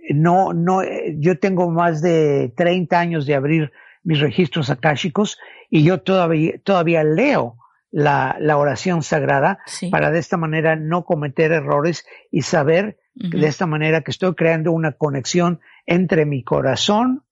[0.09, 0.81] No, no,
[1.19, 3.71] yo tengo más de 30 años de abrir
[4.03, 5.37] mis registros akáshicos
[5.69, 7.57] y yo todavía, todavía leo
[7.91, 9.59] la, la oración sagrada
[9.91, 14.71] para de esta manera no cometer errores y saber de esta manera que estoy creando
[14.71, 17.25] una conexión entre mi corazón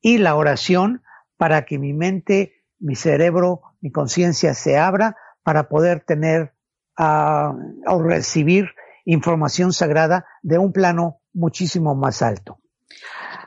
[0.00, 1.02] y la oración
[1.36, 6.54] para que mi mente, mi cerebro, mi conciencia se abra para poder tener
[6.98, 8.70] o recibir
[9.04, 12.58] información sagrada de un plano muchísimo más alto.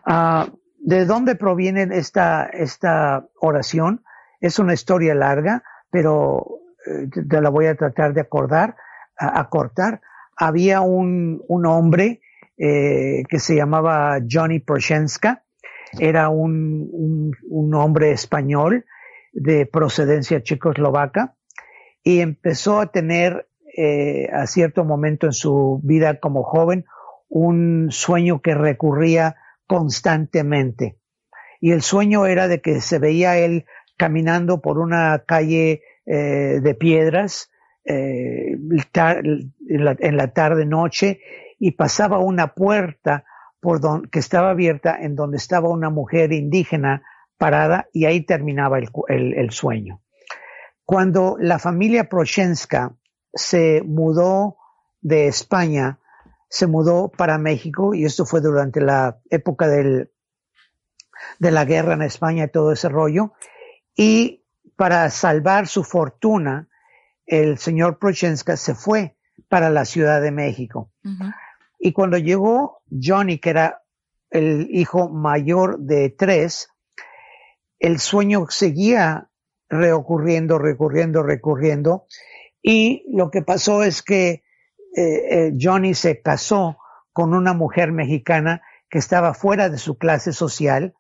[0.06, 0.48] Ah,
[0.80, 4.04] ¿De dónde proviene esta, esta oración?
[4.40, 8.76] Es una historia larga, pero eh, te la voy a tratar de acordar,
[9.16, 10.02] acortar.
[10.36, 12.22] Había un, un hombre
[12.58, 15.44] eh, que se llamaba Johnny Proshenska,
[16.00, 18.86] era un, un, un hombre español
[19.34, 21.36] de procedencia checoslovaca
[22.04, 23.48] y empezó a tener
[23.78, 26.86] eh, a cierto momento en su vida como joven
[27.30, 29.38] un sueño que recurría
[29.68, 30.98] constantemente.
[31.62, 33.66] Y el sueño era de que se veía él
[33.98, 37.52] caminando por una calle eh, de piedras
[37.86, 41.22] eh, en, la, tarde noche
[41.60, 43.24] y pasaba una puerta
[43.62, 47.04] por don, que estaba abierta en donde estaba una mujer indígena
[47.38, 50.02] parada y ahí terminaba el, el sueño.
[50.92, 52.98] Cuando la familia Proshenska
[53.34, 54.58] se mudó
[55.00, 56.02] de España,
[56.50, 60.12] se mudó para México y esto fue durante la época del,
[61.40, 63.32] de la guerra en España y todo ese rollo.
[63.96, 64.44] Y
[64.76, 66.68] para salvar su fortuna,
[67.26, 69.16] el señor Prochenska se fue
[69.48, 70.92] para la Ciudad de México.
[71.80, 73.82] Y cuando llegó Johnny, que era
[74.30, 76.68] el hijo mayor de tres,
[77.80, 79.31] el sueño seguía
[79.72, 82.06] reocurriendo, recurriendo, recurriendo,
[82.62, 84.44] y lo que pasó es que
[84.96, 86.78] eh, eh, Johnny se casó
[87.14, 90.94] con una mujer mexicana que estaba fuera de su clase social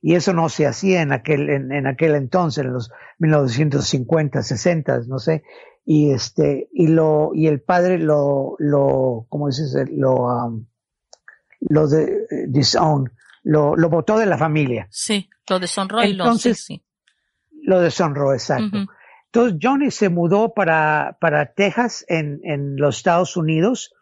[0.00, 5.18] y eso no se hacía en aquel en, aquel entonces en los 1950 60 no
[5.18, 5.42] sé.
[5.84, 10.66] Y este y lo y el padre lo lo cómo dices lo um,
[11.60, 13.12] lo de disown
[13.42, 14.86] lo lo votó de la familia.
[14.90, 16.83] Sí lo deshonró entonces y lo, sí,
[17.64, 18.86] lo deshonró exacto
[19.34, 23.92] entonces Johnny se mudó para, para Texas en, en los Estados Unidos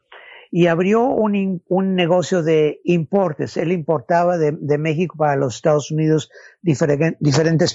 [0.51, 3.57] y abrió un, un negocio de importes.
[3.57, 7.75] Él importaba de, de, México para los Estados Unidos diferentes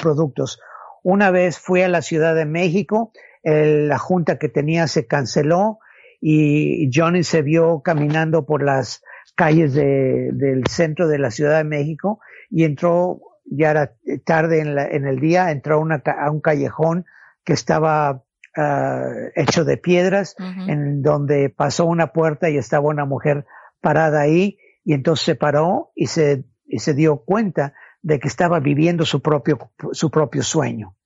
[0.00, 0.60] productos.
[1.02, 3.10] Una vez fue a la Ciudad de México,
[3.42, 5.80] la junta que tenía se canceló
[6.20, 9.02] y Johnny se vio caminando por las
[9.34, 13.92] calles de, del centro de la Ciudad de México y entró ya era
[14.24, 17.04] tarde en, la, en el día, entró una, a un callejón
[17.44, 18.24] que estaba
[18.56, 23.46] uh, hecho de piedras, en donde pasó una puerta y estaba una mujer
[23.80, 28.60] parada ahí, y entonces se paró y se, y se dio cuenta de que estaba
[28.60, 30.96] viviendo su propio, su propio sueño.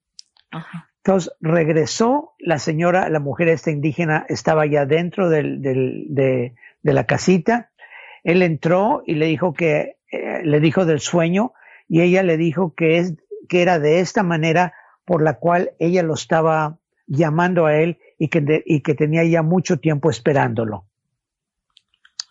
[1.05, 6.93] Entonces regresó la señora, la mujer esta indígena estaba ya dentro del, del, de, de,
[6.93, 7.70] la casita.
[8.24, 11.53] Él entró y le dijo que, eh, le dijo del sueño
[11.89, 13.14] y ella le dijo que es,
[13.49, 14.74] que era de esta manera
[15.05, 19.43] por la cual ella lo estaba llamando a él y que, y que tenía ya
[19.43, 20.87] mucho tiempo esperándolo.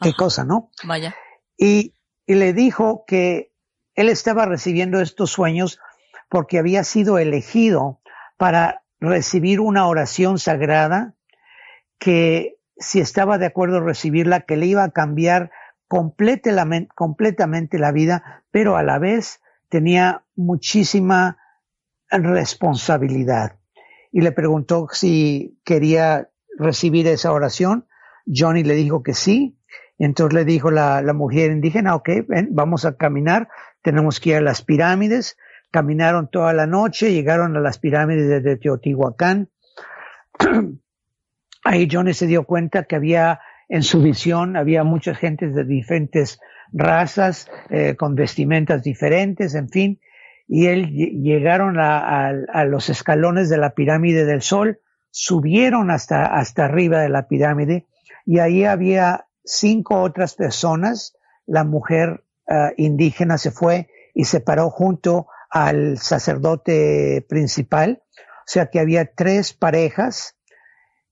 [0.01, 0.72] Qué cosa, ¿no?
[0.84, 1.16] Vaya.
[1.58, 1.93] Y,
[2.26, 3.53] y le dijo que
[3.95, 5.80] él estaba recibiendo estos sueños
[6.30, 8.01] porque había sido elegido
[8.38, 11.14] para recibir una oración sagrada
[11.97, 15.51] que si estaba de acuerdo recibirla, que le iba a cambiar
[15.88, 19.39] completamente la vida, pero a la vez
[19.70, 21.38] tenía muchísima
[22.09, 23.59] responsabilidad.
[24.11, 27.88] Y le preguntó si quería recibir esa oración.
[28.26, 29.57] Johnny le dijo que sí.
[29.97, 33.47] Entonces le dijo la, mujer indígena, ok, ven, vamos a caminar,
[33.82, 35.38] tenemos que ir a las pirámides.
[35.72, 39.49] Caminaron toda la noche, llegaron a las pirámides de Teotihuacán.
[41.63, 46.39] Ahí Johnny se dio cuenta que había en su visión, había muchas gentes de diferentes
[46.72, 49.99] razas, eh, con vestimentas diferentes, en fin,
[50.47, 56.66] y él llegaron a, a, los escalones de la pirámide del sol, subieron hasta, hasta
[56.66, 57.88] arriba de la pirámide,
[58.26, 64.70] y ahí había cinco otras personas, la mujer uh, indígena se fue y se paró
[64.70, 70.38] junto al sacerdote principal, o sea que había tres parejas.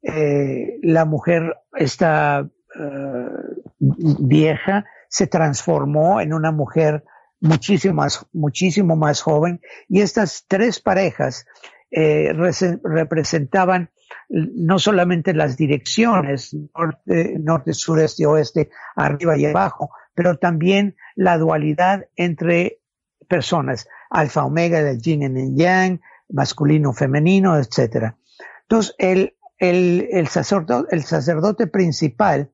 [0.02, 7.04] Eh, la mujer, esta uh, vieja, se transformó en una mujer
[7.40, 11.46] muchísimo más, muchísimo más joven y estas tres parejas
[11.92, 12.34] eh,
[12.84, 13.92] representaban
[14.30, 22.08] no solamente las direcciones norte, norte, sureste, oeste, arriba y abajo, pero también la dualidad
[22.16, 22.80] entre
[23.28, 28.16] personas, alfa, omega, del yin y el yang, masculino, femenino, etc.
[28.64, 32.52] Entonces, el, el, el, sacerdote, el sacerdote principal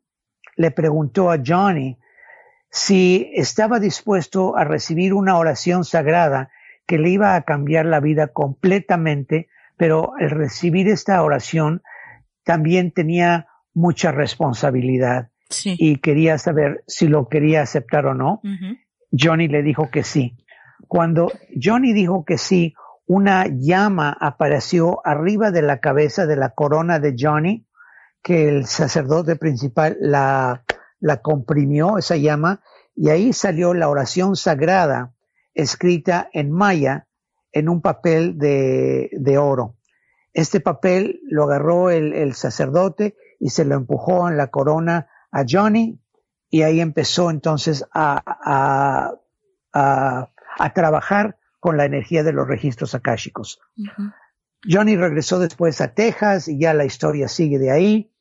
[0.57, 1.97] le preguntó a Johnny
[2.69, 6.51] si estaba dispuesto a recibir una oración sagrada
[6.85, 9.47] que le iba a cambiar la vida completamente,
[9.77, 11.81] pero al recibir esta oración
[12.43, 15.75] también tenía mucha responsabilidad sí.
[15.77, 18.41] y quería saber si lo quería aceptar o no.
[18.43, 18.79] Uh -huh.
[19.11, 20.37] Johnny le dijo que sí.
[20.87, 22.73] Cuando Johnny dijo que sí,
[23.05, 27.65] una llama apareció arriba de la cabeza de la corona de Johnny,
[28.21, 30.63] que el sacerdote principal la,
[30.99, 32.61] la comprimió, esa llama,
[32.95, 35.13] y ahí salió la oración sagrada
[35.53, 37.07] escrita en maya
[37.51, 39.75] en un papel de, de oro.
[40.33, 45.43] Este papel lo agarró el, el, sacerdote y se lo empujó en la corona a
[45.49, 45.99] Johnny
[46.49, 49.13] y ahí empezó entonces a, a,
[49.73, 50.29] a,
[50.59, 53.59] a trabajar con la energía de los registros akáshicos.
[53.77, 54.13] Uh -huh.
[54.69, 58.11] Johnny regresó después a Texas y ya la historia sigue de ahí.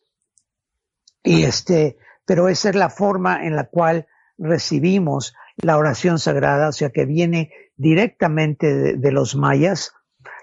[1.22, 1.99] Y este,
[2.29, 4.07] pero esa es la forma en la cual
[4.37, 9.95] recibimos la oración sagrada, o sea que viene directamente de, de los mayas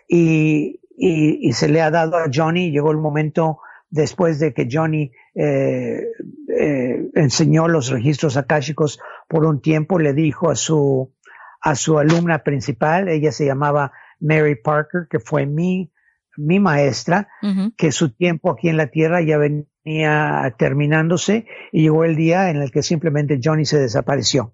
[0.10, 2.72] y, y, y, se le ha dado a Johnny.
[2.72, 3.60] Llegó el momento
[3.92, 6.02] después de que Johnny eh,
[6.60, 11.14] eh, enseñó los registros akáshicos por un tiempo, le dijo a su
[11.62, 15.92] a su alumna principal, ella se llamaba Mary Parker, que fue mi,
[16.36, 17.76] mi maestra, uh -huh.
[17.78, 19.66] que su tiempo aquí en la Tierra ya venía
[20.58, 24.54] terminándose y llegó el día en el que simplemente Johnny se desapareció.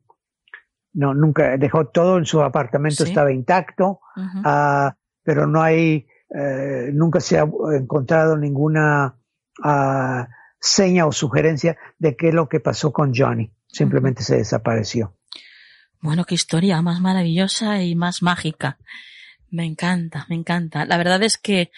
[0.93, 3.09] No, nunca dejó todo en su apartamento, sí.
[3.09, 4.89] estaba intacto, uh -huh.
[4.89, 9.15] uh, pero no hay, uh, nunca se ha encontrado ninguna
[9.63, 10.27] ah,
[10.59, 13.53] seña o sugerencia de qué es lo que pasó con Johnny.
[13.67, 14.25] Simplemente -huh.
[14.25, 15.15] se desapareció.
[16.01, 18.77] Bueno, qué historia más maravillosa y más mágica.
[19.49, 20.85] Me encanta, me encanta.
[20.85, 21.71] La verdad es que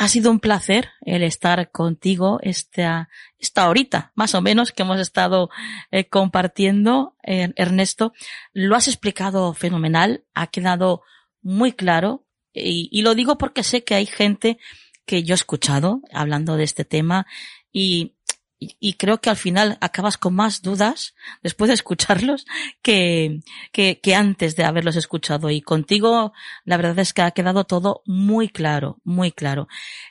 [0.00, 4.98] ha sido un placer el estar contigo esta, esta horita, más o menos, que hemos
[4.98, 5.50] estado
[5.90, 8.14] eh, compartiendo, eh, Ernesto.
[8.54, 11.02] Lo has explicado fenomenal, ha quedado
[11.42, 12.24] muy claro,
[12.54, 14.56] y, y lo digo porque sé que hay gente
[15.04, 17.26] que yo he escuchado hablando de este tema
[17.70, 18.14] y
[18.62, 22.44] y, creo que al final acabas con más dudas después de escucharlos
[22.82, 23.40] que,
[23.72, 25.48] que, que, antes de haberlos escuchado.
[25.48, 26.34] Y contigo,
[26.66, 29.66] la verdad es que ha quedado todo muy claro, muy claro.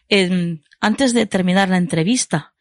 [0.10, 2.56] Eh, antes de terminar la entrevista,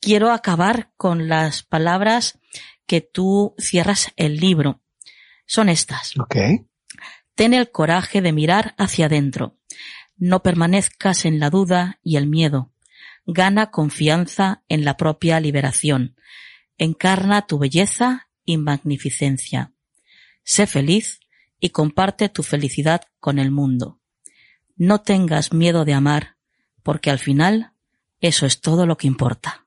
[0.00, 2.40] quiero acabar con las palabras
[2.86, 4.82] que tú cierras el libro.
[5.46, 6.18] Son estas.
[6.18, 6.66] Okay.
[7.36, 9.56] Ten el coraje de mirar hacia adentro.
[10.16, 12.71] No permanezcas en la duda y el miedo
[13.26, 16.16] gana confianza en la propia liberación,
[16.78, 19.72] encarna tu belleza y magnificencia.
[20.44, 21.20] Sé feliz
[21.60, 24.00] y comparte tu felicidad con el mundo.
[24.74, 26.36] no tengas miedo de amar,
[26.82, 27.72] porque al final
[28.20, 29.66] eso es todo lo que importa.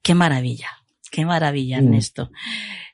[0.00, 0.83] Qué maravilla,
[1.14, 1.84] qué maravilla, mm.
[1.84, 2.30] Ernesto.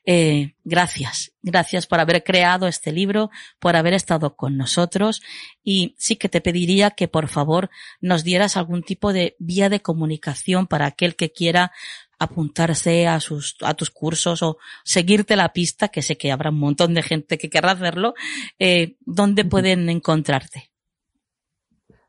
[0.05, 5.21] Eh, gracias, gracias por haber creado este libro, por haber estado con nosotros
[5.63, 7.69] y sí que te pediría que por favor
[7.99, 11.71] nos dieras algún tipo de vía de comunicación para aquel que quiera
[12.17, 16.59] apuntarse a sus, a tus cursos o seguirte la pista, que sé que habrá un
[16.59, 18.13] montón de gente que querrá hacerlo,
[18.59, 20.71] eh, ¿dónde pueden encontrarte?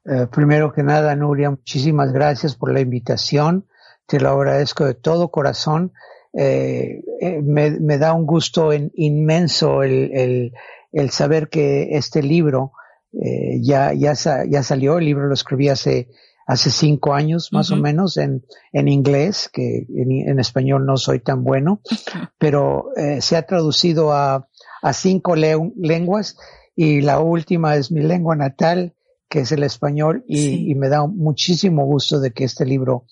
[0.04, 3.66] Eh, primero que nada, Nuria, muchísimas gracias por la invitación.
[4.12, 5.94] Te lo agradezco de todo corazón.
[6.34, 10.52] Eh, eh me, me, da un gusto en, inmenso el, el,
[10.92, 12.72] el, saber que este libro
[13.14, 14.98] eh, ya, ya, ya salió.
[14.98, 16.10] El libro lo escribí hace,
[16.46, 18.44] hace cinco años más o menos en,
[18.74, 21.80] en inglés, que en, en, español no soy tan bueno,
[22.38, 22.90] pero
[23.20, 24.46] se ha traducido a,
[24.82, 26.36] a cinco lenguas
[26.76, 28.94] y la última es mi lengua natal
[29.32, 33.06] que es el español, y, me da muchísimo gusto de que este libro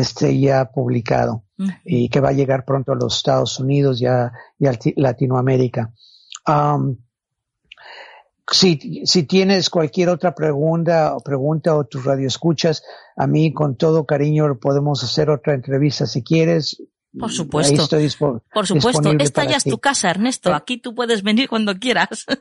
[0.00, 1.44] esté ya publicado
[1.84, 4.32] y que va a llegar pronto a los Estados Unidos y a,
[4.96, 5.92] Latinoamérica.
[8.50, 12.82] si, si tienes cualquier otra pregunta o pregunta o tus radioescuchas,
[13.16, 16.82] a mí con todo cariño podemos hacer otra entrevista si quieres.
[17.16, 17.86] Por supuesto.
[18.52, 19.12] Por supuesto.
[19.20, 20.50] Esta ya es tu casa, Ernesto.
[20.50, 20.54] Eh.
[20.54, 22.26] Aquí tú puedes venir cuando quieras.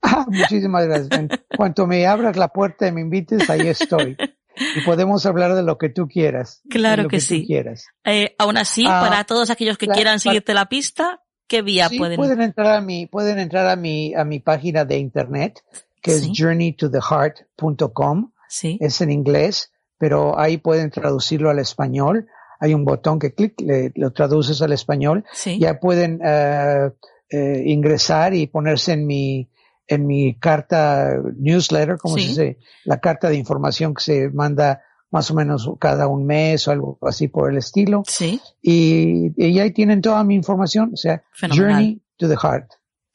[0.00, 1.10] Ah, muchísimas gracias.
[1.10, 4.16] En cuanto me abras la puerta y me invites, ahí estoy.
[4.76, 6.62] Y podemos hablar de lo que tú quieras.
[6.68, 7.46] Claro que, sí.
[7.46, 7.86] Quieras.
[8.04, 12.16] Eh, aún así, ah, para todos aquellos que quieran seguirte la pista, ¿qué vía pueden?
[12.16, 15.62] Pueden entrar a mi, pueden entrar a mi, a mi página de internet,
[16.02, 18.32] que es journeytotheheart.com.
[18.48, 18.78] Sí.
[18.80, 22.28] Es en inglés, pero ahí pueden traducirlo al español
[22.60, 25.24] hay un botón que clic, le, lo traduces al español.
[25.58, 29.48] Ya pueden uh, uh, ingresar y ponerse en mi,
[29.88, 35.30] en mi carta newsletter, como se dice, la carta de información que se manda más
[35.30, 38.02] o menos cada un mes o algo así por el estilo.
[38.06, 38.40] Sí.
[38.62, 42.70] Y, y ahí tienen toda mi información, o sea, Journey to the Heart.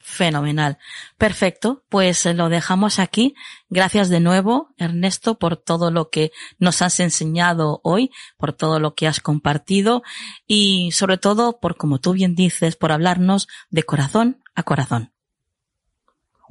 [0.06, 0.80] Fenomenal.
[1.18, 1.86] Perfecto.
[1.88, 3.36] Pues eh, lo dejamos aquí.
[3.70, 8.96] Gracias de nuevo, Ernesto, por todo lo que nos has enseñado hoy, por todo lo
[8.96, 10.04] que has compartido
[10.46, 15.12] y sobre todo por, como tú bien dices, por hablarnos de corazón a corazón.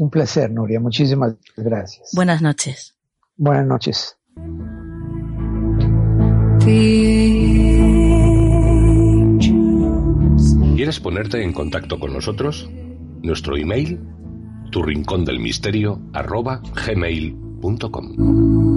[0.02, 0.80] Un placer, Nuria.
[0.80, 2.10] Muchísimas gracias.
[2.12, 2.96] Buenas noches.
[3.36, 4.18] Buenas noches.
[10.74, 12.68] ¿Quieres ponerte en contacto con nosotros?
[13.22, 14.00] Nuestro email,
[14.72, 18.71] tu rincón del misterio, arroba gmail.com.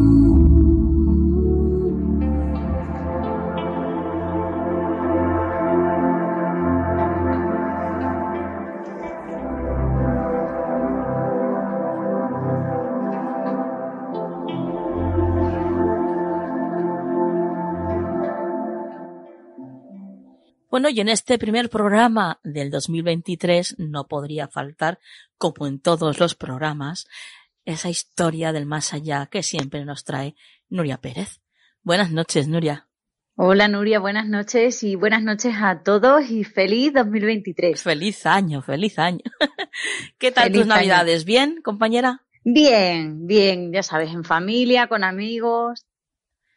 [20.75, 24.99] Bueno, y en este primer programa del 2023 no podría faltar,
[25.37, 27.07] como en todos los programas,
[27.63, 30.35] esa historia del más allá que siempre nos trae
[30.67, 31.39] Nuria Pérez.
[31.81, 32.89] Buenas noches, Nuria.
[33.35, 37.81] Hola Nuria, buenas noches y buenas noches a todos y feliz 2023.
[37.81, 39.23] Feliz año, feliz año.
[40.17, 41.23] ¿Qué tal tus navidades?
[41.23, 42.25] ¿Bien, compañera?
[42.43, 45.85] Bien, bien, ya sabes, en familia, con amigos,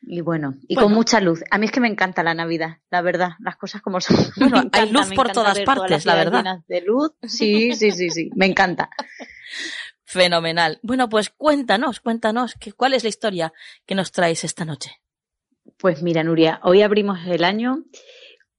[0.00, 1.42] y bueno, y con mucha luz.
[1.50, 4.16] A mí es que me encanta la Navidad, la verdad, las cosas como son.
[4.36, 6.60] Bueno, hay luz por todas partes, la verdad.
[6.68, 8.90] De luz, sí, sí, sí, sí, me encanta.
[10.04, 10.78] Fenomenal.
[10.82, 13.52] Bueno, pues cuéntanos, cuéntanos, ¿cuál es la historia
[13.84, 15.02] que nos traes esta noche?
[15.76, 17.84] Pues mira, Nuria, hoy abrimos el año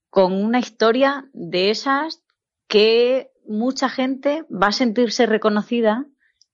[0.10, 2.24] con una historia de esas
[2.68, 6.06] que mucha gente va a sentirse reconocida,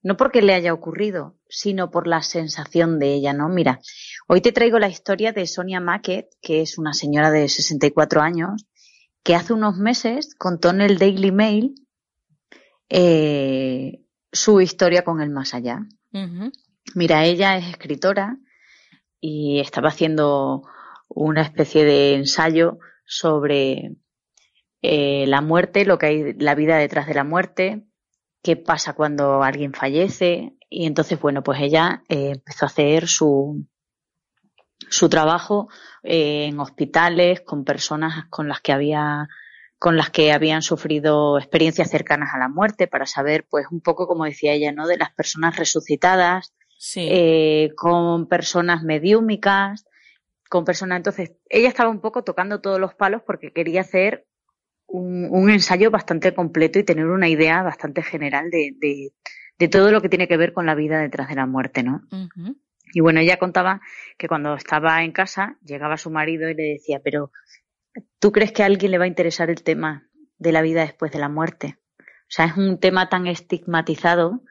[0.01, 3.49] no porque le haya ocurrido, sino por la sensación de ella, ¿no?
[3.49, 3.79] Mira,
[4.27, 8.65] Hoy te traigo la historia de Sonia Mackett, que es una señora de 64 años,
[9.23, 11.75] que hace unos meses contó en el Daily Mail
[12.89, 14.01] eh,
[14.31, 15.85] su historia con el más allá.
[16.95, 18.39] Mira, ella es escritora
[19.21, 20.63] y estaba haciendo
[21.07, 23.95] una especie de ensayo sobre
[24.81, 27.85] eh, la muerte, lo que hay, la vida detrás de la muerte,
[28.41, 30.54] qué pasa cuando alguien fallece.
[30.69, 33.65] Y entonces, bueno, pues ella eh, empezó a hacer su,
[34.89, 35.69] su trabajo
[36.03, 39.27] eh, en hospitales con personas con las que había
[39.77, 44.07] con las que habían sufrido experiencias cercanas a la muerte para saber pues un poco
[44.07, 46.53] como decía ella no de las personas resucitadas
[46.95, 49.85] eh, con personas mediúmicas
[50.49, 54.25] con personas entonces ella estaba un poco tocando todos los palos porque quería hacer
[54.87, 59.11] un, un ensayo bastante completo y tener una idea bastante general de, de,
[59.57, 62.01] de todo lo que tiene que ver con la vida detrás de la muerte, ¿no?
[62.93, 63.81] Y bueno, ella contaba
[64.17, 67.31] que cuando estaba en casa llegaba su marido y le decía, pero
[68.19, 70.07] ¿tú crees que a alguien le va a interesar el tema
[70.37, 71.77] de la vida después de la muerte?
[72.27, 74.41] O sea, es un tema tan estigmatizado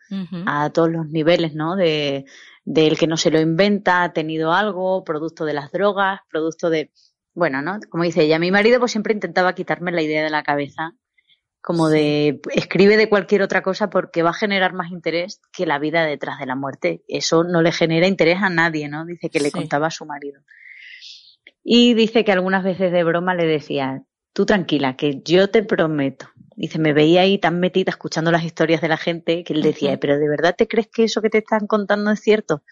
[0.47, 1.75] a todos los niveles, ¿no?
[1.75, 2.25] De,
[2.65, 6.93] del que no se lo inventa, ha tenido algo, producto de las drogas, producto de,
[7.35, 7.81] bueno, ¿no?
[7.91, 10.95] Como dice ella, mi marido pues siempre intentaba quitarme la idea de la cabeza,
[11.65, 15.79] como de escribe de cualquier otra cosa porque va a generar más interés que la
[15.79, 17.03] vida detrás de la muerte.
[17.09, 19.07] Eso no le genera interés a nadie, ¿no?
[19.07, 20.43] Dice que le contaba a su marido.
[21.63, 24.03] Y dice que algunas veces de broma le decía,
[24.35, 26.29] tú tranquila, que yo te prometo.
[26.55, 29.99] Dice, me veía ahí tan metida escuchando las historias de la gente que él decía,
[29.99, 32.63] pero ¿de verdad te crees que eso que te están contando es cierto?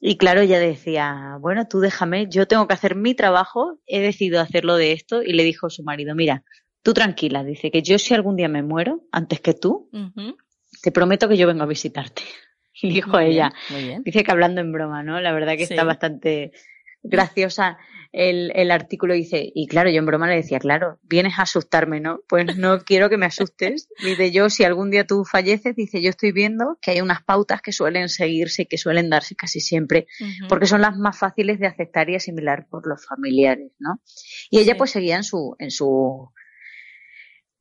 [0.00, 4.40] Y claro, ella decía, bueno, tú déjame, yo tengo que hacer mi trabajo, he decidido
[4.40, 5.24] hacerlo de esto.
[5.24, 6.44] Y le dijo a su marido, mira,
[6.86, 9.90] tú tranquila, dice que yo si algún día me muero, antes que tú,
[10.82, 12.22] te prometo que yo vengo a visitarte.
[12.80, 13.54] Y dijo ella,
[14.04, 15.18] dice que hablando en broma, ¿no?
[15.18, 16.52] La verdad que está bastante
[17.02, 17.78] graciosa
[18.12, 22.00] el, el, artículo dice, y claro, yo en broma le decía, claro, vienes a asustarme,
[22.00, 22.20] ¿no?
[22.28, 23.88] Pues no quiero que me asustes.
[24.02, 27.62] Dice yo, si algún día tú falleces, dice, yo estoy viendo que hay unas pautas
[27.62, 30.06] que suelen seguirse y que suelen darse casi siempre,
[30.48, 34.00] porque son las más fáciles de aceptar y asimilar por los familiares, ¿no?
[34.50, 36.30] Y ella pues seguía en su, en su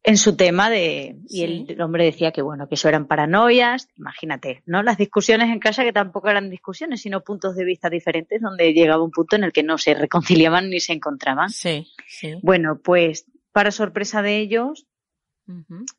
[0.06, 4.62] en su tema de y el hombre decía que bueno que eso eran paranoias imagínate
[4.66, 8.74] no las discusiones en casa que tampoco eran discusiones sino puntos de vista diferentes donde
[8.74, 11.50] llegaba un punto en el que no se reconciliaban ni se encontraban.
[11.50, 12.36] Sí, sí.
[12.44, 14.86] bueno pues para sorpresa de ellos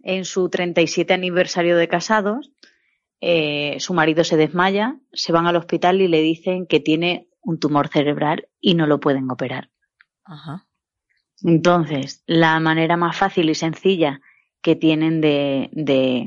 [0.02, 2.52] en su 37 aniversario de casados
[3.20, 7.58] eh, su marido se desmaya se van al hospital y le dicen que tiene un
[7.58, 9.70] tumor cerebral y no lo pueden operar.
[10.24, 10.65] Ajá.
[11.42, 14.20] Entonces, la manera más fácil y sencilla
[14.62, 16.24] que tienen de, de,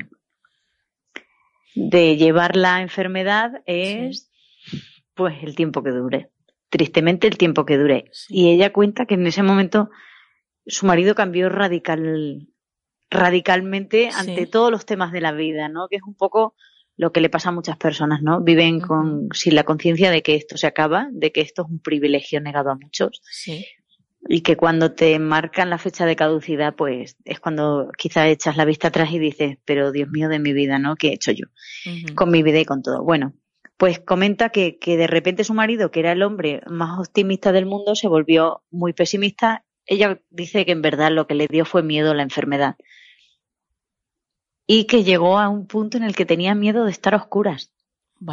[1.74, 4.30] de llevar la enfermedad es
[5.14, 6.30] pues el tiempo que dure.
[6.68, 8.10] Tristemente el tiempo que dure.
[8.28, 9.90] Y ella cuenta que en ese momento
[10.66, 12.48] su marido cambió radical,
[13.10, 15.88] radicalmente ante todos los temas de la vida, ¿no?
[15.88, 16.54] Que es un poco
[16.96, 18.40] lo que le pasa a muchas personas, ¿no?
[18.40, 21.80] Viven con, sin la conciencia de que esto se acaba, de que esto es un
[21.80, 23.20] privilegio negado a muchos.
[23.24, 23.66] Sí
[24.28, 28.64] y que cuando te marcan la fecha de caducidad, pues es cuando quizás echas la
[28.64, 30.96] vista atrás y dices, pero Dios mío de mi vida, ¿no?
[30.96, 31.46] ¿Qué he hecho yo?
[32.14, 33.02] Con mi vida y con todo.
[33.02, 33.34] Bueno,
[33.76, 37.66] pues comenta que, que de repente su marido, que era el hombre más optimista del
[37.66, 39.64] mundo, se volvió muy pesimista.
[39.86, 42.76] Ella dice que en verdad lo que le dio fue miedo a la enfermedad.
[44.66, 47.72] Y que llegó a un punto en el que tenía miedo de estar a oscuras.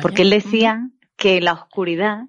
[0.02, 2.26] Porque él decía que la oscuridad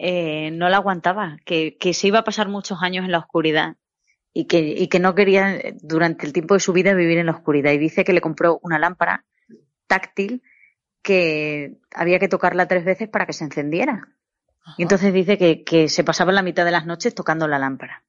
[0.00, 3.74] eh, no la aguantaba, que, que, se iba a pasar muchos años en la oscuridad
[4.32, 7.26] y que, y que no quería eh, durante el tiempo de su vida vivir en
[7.26, 7.72] la oscuridad.
[7.72, 9.24] Y dice que le compró una lámpara
[9.88, 10.42] táctil
[11.02, 14.06] que había que tocarla tres veces para que se encendiera.
[14.76, 18.04] Y entonces dice que, que, se pasaba la mitad de las noches tocando la lámpara.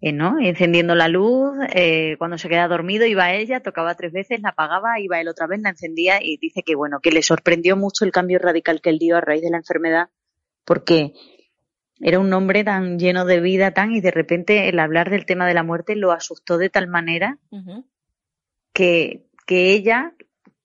[0.00, 0.38] Eh, ¿no?
[0.38, 5.00] Encendiendo la luz, eh, cuando se quedaba dormido iba ella, tocaba tres veces, la apagaba,
[5.00, 8.12] iba él otra vez, la encendía y dice que bueno, que le sorprendió mucho el
[8.12, 10.10] cambio radical que él dio a raíz de la enfermedad
[10.68, 11.14] porque
[11.98, 15.46] era un hombre tan lleno de vida, tan, y de repente el hablar del tema
[15.46, 17.38] de la muerte lo asustó de tal manera
[18.74, 20.12] que, que ella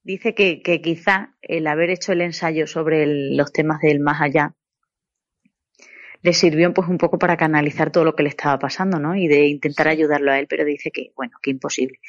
[0.04, 4.56] dice que, que, quizá el haber hecho el ensayo sobre los temas del más allá
[6.22, 9.16] le sirvió pues un poco para canalizar todo lo que le estaba pasando, ¿no?
[9.16, 12.00] Y de intentar ayudarlo a él, pero dice que, bueno, que imposible.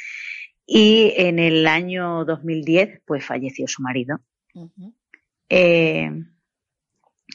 [0.67, 4.21] Y en el año 2010, pues falleció su marido.
[5.49, 6.11] eh,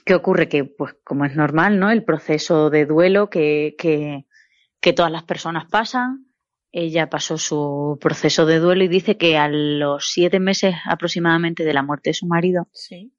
[0.06, 0.48] ¿Qué ocurre?
[0.48, 1.90] Que, pues, como es normal, ¿no?
[1.91, 4.26] El proceso de duelo que, que,
[4.82, 6.28] que todas las personas pasan.
[6.72, 11.74] Ella pasó su proceso de duelo y dice que a los siete meses aproximadamente de
[11.74, 13.11] la muerte de su marido, sí.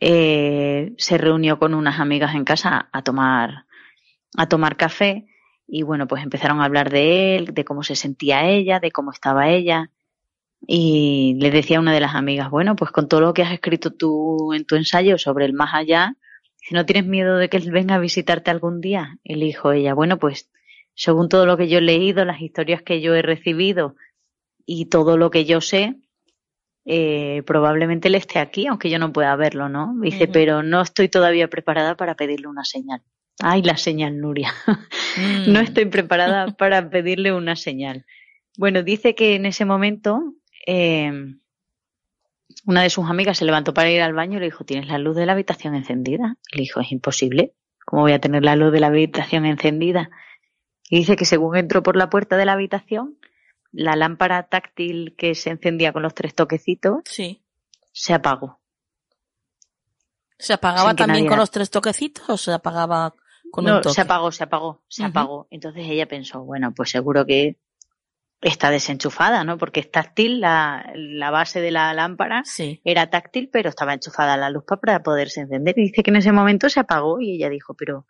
[0.00, 3.66] eh, se reunió con unas amigas en casa a tomar,
[4.36, 5.26] a tomar café
[5.66, 9.10] y bueno, pues empezaron a hablar de él, de cómo se sentía ella, de cómo
[9.12, 9.90] estaba ella.
[10.66, 13.52] Y le decía a una de las amigas, bueno, pues con todo lo que has
[13.52, 16.16] escrito tú en tu ensayo sobre el más allá,
[16.56, 19.92] si no tienes miedo de que él venga a visitarte algún día, el hijo ella,
[19.92, 20.50] bueno, pues
[20.94, 23.96] según todo lo que yo he leído, las historias que yo he recibido
[24.64, 25.96] y todo lo que yo sé,
[26.86, 29.94] eh, probablemente él esté aquí, aunque yo no pueda verlo, ¿no?
[30.00, 33.02] Dice, pero no estoy todavía preparada para pedirle una señal.
[33.40, 34.52] Ay, la señal, Nuria.
[35.48, 35.64] no mm.
[35.64, 38.06] estoy preparada para pedirle una señal.
[38.56, 40.34] Bueno, dice que en ese momento
[40.66, 41.12] eh,
[42.66, 44.98] una de sus amigas se levantó para ir al baño y le dijo, ¿tienes la
[44.98, 46.36] luz de la habitación encendida?
[46.52, 47.54] Le dijo, es imposible.
[47.84, 50.10] ¿Cómo voy a tener la luz de la habitación encendida?
[50.88, 53.18] Y dice que según entró por la puerta de la habitación,
[53.72, 57.42] la lámpara táctil que se encendía con los tres toquecitos sí.
[57.92, 58.60] se apagó.
[60.38, 63.14] ¿Se apagaba también con los tres toquecitos o se apagaba
[63.50, 63.94] con no, un toque?
[63.94, 65.48] se apagó, se apagó, se apagó.
[65.50, 67.58] Entonces ella pensó, bueno, pues seguro que
[68.44, 69.56] está desenchufada, ¿no?
[69.56, 72.80] Porque es táctil, la, la base de la lámpara sí.
[72.84, 75.78] era táctil, pero estaba enchufada la luz para poderse encender.
[75.78, 78.06] Y dice que en ese momento se apagó y ella dijo, pero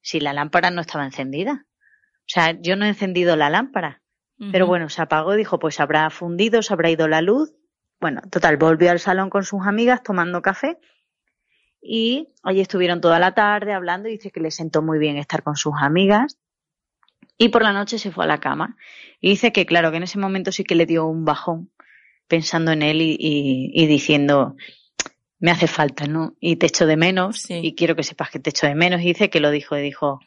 [0.00, 1.66] si la lámpara no estaba encendida.
[2.20, 4.00] O sea, yo no he encendido la lámpara.
[4.50, 7.54] Pero bueno, se apagó y dijo, pues habrá fundido, se habrá ido la luz.
[8.00, 10.78] Bueno, total, volvió al salón con sus amigas tomando café
[11.80, 15.42] y allí estuvieron toda la tarde hablando y dice que le sentó muy bien estar
[15.42, 16.38] con sus amigas
[17.38, 18.76] y por la noche se fue a la cama
[19.20, 21.70] y dice que claro que en ese momento sí que le dio un bajón
[22.28, 24.54] pensando en él y, y, diciendo
[25.40, 26.34] me hace falta, ¿no?
[26.40, 27.60] Y te echo de menos Sí.
[27.62, 29.82] y quiero que sepas que te echo de menos y dice que lo dijo y
[29.82, 30.20] dijo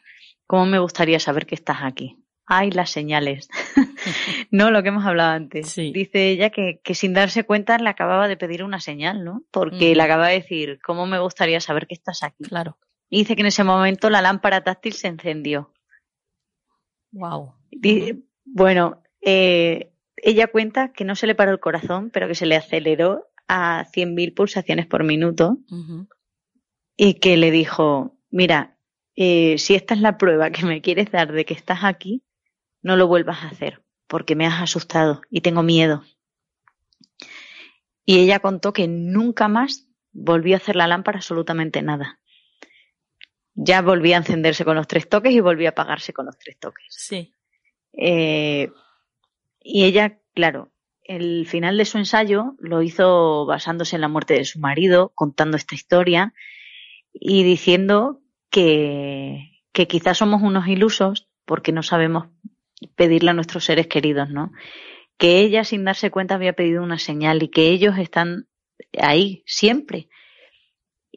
[0.46, 2.16] ¿cómo me gustaría saber que estás aquí?
[2.50, 3.48] Ay, las señales.
[4.50, 5.68] no, lo que hemos hablado antes.
[5.68, 5.92] Sí.
[5.92, 9.42] Dice ella que, que sin darse cuenta le acababa de pedir una señal, ¿no?
[9.50, 9.96] Porque Mm.
[9.96, 12.44] le acaba de decir, ¿cómo me gustaría saber que estás aquí?
[12.44, 12.78] Claro.
[13.10, 15.72] Y dice que en ese momento la lámpara táctil se encendió.
[17.12, 17.54] Wow.
[18.44, 22.56] Bueno, eh, ella cuenta que no se le paró el corazón, pero que se le
[22.56, 25.58] aceleró a 100.000 pulsaciones por minuto
[26.96, 28.78] y que le dijo, mira,
[29.16, 32.24] eh, si esta es la prueba que me quieres dar de que estás aquí,
[32.82, 36.02] no lo vuelvas a hacer, porque me has asustado y tengo miedo.
[38.04, 42.20] Y ella contó que nunca más volvió a hacer la lámpara absolutamente nada.
[43.60, 46.58] Ya volvía a encenderse con los tres toques y volvía a apagarse con los tres
[46.60, 46.86] toques.
[46.90, 47.34] Sí.
[47.92, 48.70] Eh,
[49.60, 50.70] y ella, claro,
[51.02, 55.56] el final de su ensayo lo hizo basándose en la muerte de su marido, contando
[55.56, 56.34] esta historia
[57.12, 62.28] y diciendo que, que quizás somos unos ilusos porque no sabemos
[62.94, 64.52] pedirle a nuestros seres queridos, ¿no?
[65.16, 68.46] Que ella, sin darse cuenta, había pedido una señal y que ellos están
[68.96, 70.08] ahí siempre.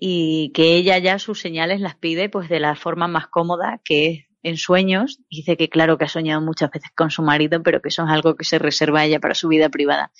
[0.03, 4.09] Y que ella ya sus señales las pide pues de la forma más cómoda, que
[4.09, 5.19] es en sueños.
[5.29, 8.09] Dice que claro que ha soñado muchas veces con su marido, pero que eso es
[8.09, 10.11] algo que se reserva a ella para su vida privada.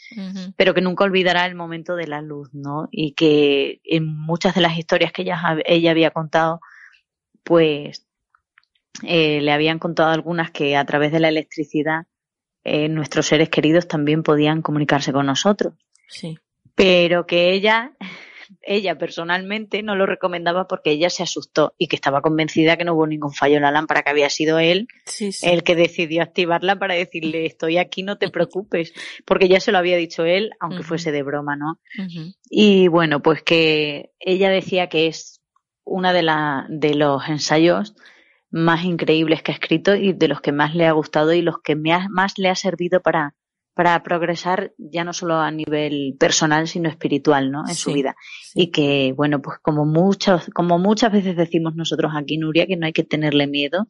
[0.55, 2.89] Pero que nunca olvidará el momento de la luz, ¿no?
[2.91, 6.61] Y que en muchas de las historias que ella, ella había contado,
[7.43, 8.05] pues
[9.03, 12.05] eh, le habían contado algunas que a través de la electricidad
[12.63, 15.73] eh, nuestros seres queridos también podían comunicarse con nosotros.
[16.07, 16.37] Sí.
[16.75, 17.93] Pero que ella,
[18.61, 22.94] ella personalmente no lo recomendaba porque ella se asustó y que estaba convencida que no
[22.94, 25.48] hubo ningún fallo en la lámpara, que había sido él Sí, sí.
[25.49, 28.94] el que decidió activarla para decirle estoy aquí, no te preocupes,
[29.26, 31.80] porque ya se lo había dicho él, aunque fuese de broma, ¿no?
[32.49, 35.41] Y bueno, pues que ella decía que es
[35.84, 37.95] una de, la, de los ensayos
[38.49, 41.56] más increíbles que ha escrito y de los que más le ha gustado y los
[41.64, 43.34] que me ha- más le ha servido para,
[43.73, 47.64] para progresar ya no solo a nivel personal, sino espiritual, ¿no?
[47.68, 48.15] En su vida.
[48.43, 48.64] sí.
[48.64, 52.85] Y que, bueno, pues como muchos, como muchas veces decimos nosotros aquí, Nuria, que no
[52.85, 53.88] hay que tenerle miedo,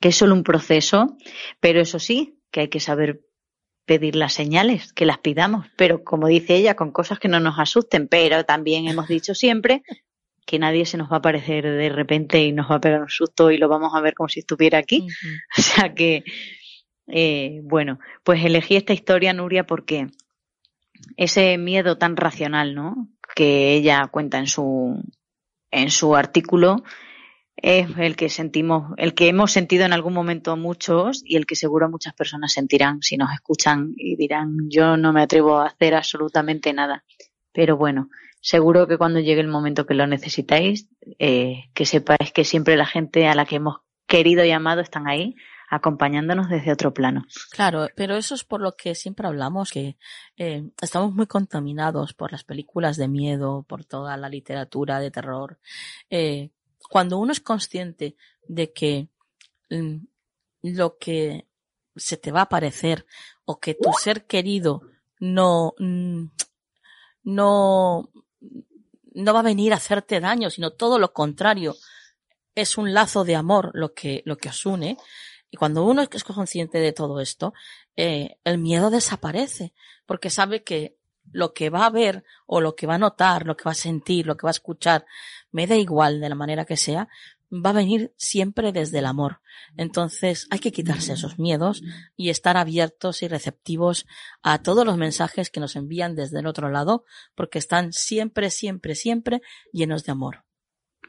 [0.00, 1.16] que es solo un proceso,
[1.60, 3.22] pero eso sí, que hay que saber
[3.84, 7.58] pedir las señales, que las pidamos, pero como dice ella, con cosas que no nos
[7.58, 9.82] asusten, pero también hemos dicho siempre
[10.46, 13.08] que nadie se nos va a aparecer de repente y nos va a pegar un
[13.08, 15.06] susto y lo vamos a ver como si estuviera aquí.
[15.58, 16.24] O sea que,
[17.10, 20.08] eh, bueno, pues elegí esta historia, Nuria, porque
[21.16, 23.08] ese miedo tan racional, ¿no?
[23.34, 25.02] Que ella cuenta en su,
[25.70, 26.82] en su artículo,
[27.56, 31.56] es el que sentimos, el que hemos sentido en algún momento muchos y el que
[31.56, 35.94] seguro muchas personas sentirán si nos escuchan y dirán, yo no me atrevo a hacer
[35.94, 37.04] absolutamente nada.
[37.52, 38.08] Pero bueno,
[38.40, 40.88] seguro que cuando llegue el momento que lo necesitáis,
[41.18, 45.06] eh, que sepáis que siempre la gente a la que hemos querido y amado están
[45.06, 45.34] ahí
[45.70, 47.24] acompañándonos desde otro plano.
[47.50, 49.96] Claro, pero eso es por lo que siempre hablamos, que
[50.36, 55.60] eh, estamos muy contaminados por las películas de miedo, por toda la literatura de terror.
[56.10, 56.50] Eh,
[56.90, 58.16] cuando uno es consciente
[58.48, 59.08] de que
[59.70, 59.98] mm,
[60.62, 61.46] lo que
[61.94, 63.06] se te va a aparecer
[63.44, 64.82] o que tu ser querido
[65.20, 66.24] no, mm,
[67.22, 68.10] no,
[69.14, 71.76] no va a venir a hacerte daño, sino todo lo contrario,
[72.56, 74.96] es un lazo de amor lo que, lo que os une.
[75.50, 77.52] Y cuando uno es consciente de todo esto,
[77.96, 79.72] eh, el miedo desaparece,
[80.06, 80.96] porque sabe que
[81.32, 83.74] lo que va a ver o lo que va a notar, lo que va a
[83.74, 85.06] sentir, lo que va a escuchar,
[85.50, 87.08] me da igual de la manera que sea,
[87.52, 89.40] va a venir siempre desde el amor.
[89.76, 91.82] Entonces hay que quitarse esos miedos
[92.16, 94.06] y estar abiertos y receptivos
[94.42, 97.04] a todos los mensajes que nos envían desde el otro lado,
[97.34, 100.44] porque están siempre, siempre, siempre llenos de amor.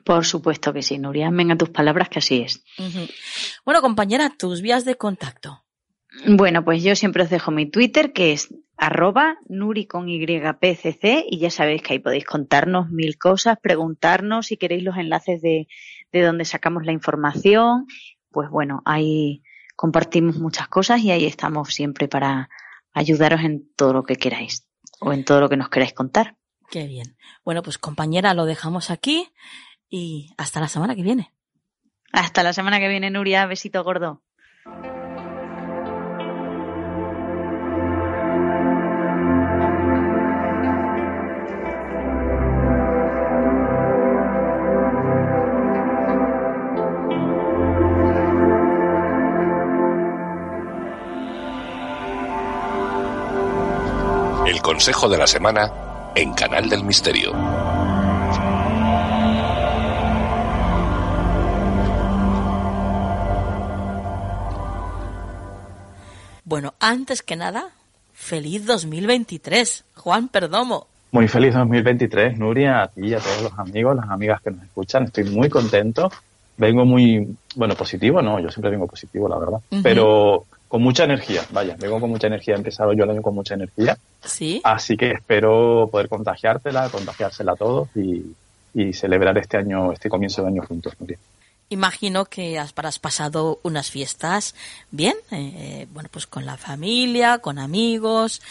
[0.03, 1.27] Por supuesto que sí, Nuria.
[1.27, 2.63] Amén a tus palabras que así es.
[3.65, 5.63] Bueno, compañera, tus vías de contacto.
[6.27, 11.39] Bueno, pues yo siempre os dejo mi Twitter, que es arroba nuri con ypcc y
[11.39, 15.67] ya sabéis que ahí podéis contarnos mil cosas, preguntarnos si queréis los enlaces de,
[16.11, 17.85] de donde sacamos la información.
[18.31, 19.43] Pues bueno, ahí
[19.75, 22.49] compartimos muchas cosas y ahí estamos siempre para
[22.93, 24.67] ayudaros en todo lo que queráis
[24.99, 26.35] o en todo lo que nos queráis contar.
[26.69, 27.17] Qué bien.
[27.43, 29.27] Bueno, pues compañera, lo dejamos aquí
[29.91, 31.31] y hasta la semana que viene.
[32.13, 33.45] Hasta la semana que viene, Nuria.
[33.45, 34.23] Besito gordo.
[54.47, 57.31] El consejo de la semana en Canal del Misterio.
[66.51, 67.69] Bueno, antes que nada,
[68.11, 70.85] feliz 2023, Juan Perdomo.
[71.13, 74.61] Muy feliz 2023, Nuria, a ti y a todos los amigos, las amigas que nos
[74.63, 75.05] escuchan.
[75.05, 76.11] Estoy muy contento.
[76.57, 79.61] Vengo muy, bueno, positivo, no, yo siempre vengo positivo, la verdad.
[79.81, 82.55] Pero con mucha energía, vaya, vengo con mucha energía.
[82.55, 83.97] He empezado yo el año con mucha energía.
[84.21, 84.59] Sí.
[84.65, 88.35] Así que espero poder contagiártela, contagiársela a todos y,
[88.73, 91.17] y celebrar este año, este comienzo de año juntos, Nuria.
[91.71, 94.55] Imagino que has, pasado unas fiestas
[94.91, 98.41] bien, eh, bueno, pues con la familia, con amigos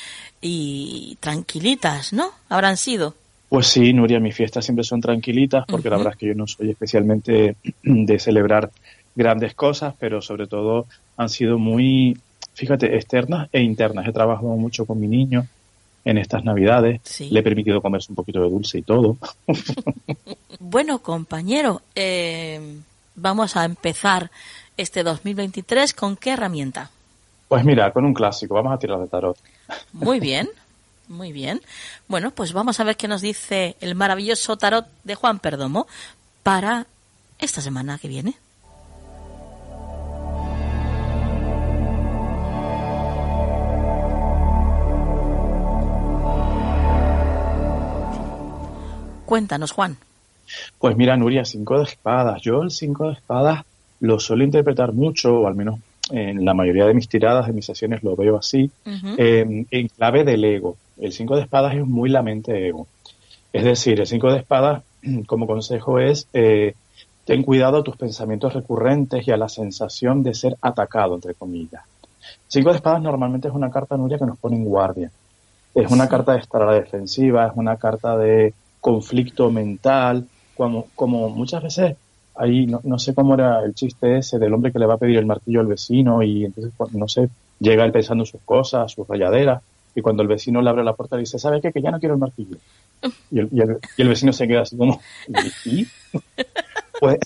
[0.41, 2.31] y tranquilitas, ¿no?
[2.49, 3.15] Habrán sido.
[3.51, 6.47] Pues sí, Nuria, mis fiestas siempre son tranquilitas porque la verdad es que yo no
[6.47, 8.71] soy especialmente de celebrar
[9.15, 10.87] grandes cosas, pero sobre todo
[11.19, 12.17] han sido muy,
[12.55, 14.09] fíjate, externas e internas.
[14.09, 15.47] He trabajado mucho con mi niño
[16.07, 17.29] en estas navidades, Sí.
[17.29, 19.19] le he permitido comerse un poquito de dulce y todo.
[20.63, 22.61] Bueno, compañero, eh,
[23.21, 24.31] vamos a empezar
[24.77, 26.91] este 2023 con qué herramienta.
[27.49, 29.37] Pues mira, con un clásico, vamos a tirar de tarot.
[29.93, 30.49] Muy bien,
[31.09, 31.61] muy bien.
[32.09, 35.87] Bueno, pues vamos a ver qué nos dice el maravilloso tarot de Juan Perdomo
[36.43, 36.87] para
[37.39, 38.37] esta semana que viene.
[49.27, 49.97] Cuéntanos, Juan.
[50.79, 52.41] Pues mira, Nuria, cinco de espadas.
[52.43, 53.65] Yo el cinco de espadas
[54.01, 57.67] lo suelo interpretar mucho, o al menos en la mayoría de mis tiradas, de mis
[57.67, 58.71] sesiones lo veo así,
[59.17, 60.77] eh, en clave del ego.
[60.99, 62.87] El cinco de espadas es muy la mente ego.
[63.53, 64.83] Es decir, el cinco de espadas,
[65.27, 66.75] como consejo, es eh,
[67.25, 71.83] ten cuidado a tus pensamientos recurrentes y a la sensación de ser atacado, entre comillas.
[72.49, 75.11] Cinco de espadas normalmente es una carta, Nuria, que nos pone en guardia.
[75.75, 80.27] Es una carta de estar a la defensiva, es una carta de conflicto mental,
[80.61, 81.97] como, como muchas veces
[82.35, 84.99] ahí no, no, sé cómo era el chiste ese del hombre que le va a
[84.99, 89.09] pedir el martillo al vecino y entonces no sé, llega él pensando sus cosas, sus
[89.09, 89.63] rayaderas
[89.95, 91.73] y cuando el vecino le abre la puerta le dice, ¿sabe qué?
[91.73, 92.59] Que ya no quiero el martillo.
[93.31, 95.01] Y el, y el, y el vecino se queda así como,
[95.65, 95.87] ¿y?
[97.01, 97.19] Pues,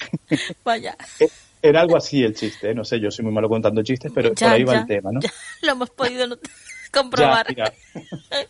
[0.64, 0.96] Vaya.
[1.60, 2.74] Era algo así el chiste, ¿eh?
[2.74, 4.86] no sé, yo soy muy malo contando chistes, pero ya, por ahí ya, va el
[4.86, 5.20] tema, ¿no?
[5.20, 5.32] Ya,
[5.62, 6.52] lo hemos podido notar
[6.94, 7.54] comprobar.
[7.54, 7.72] Ya,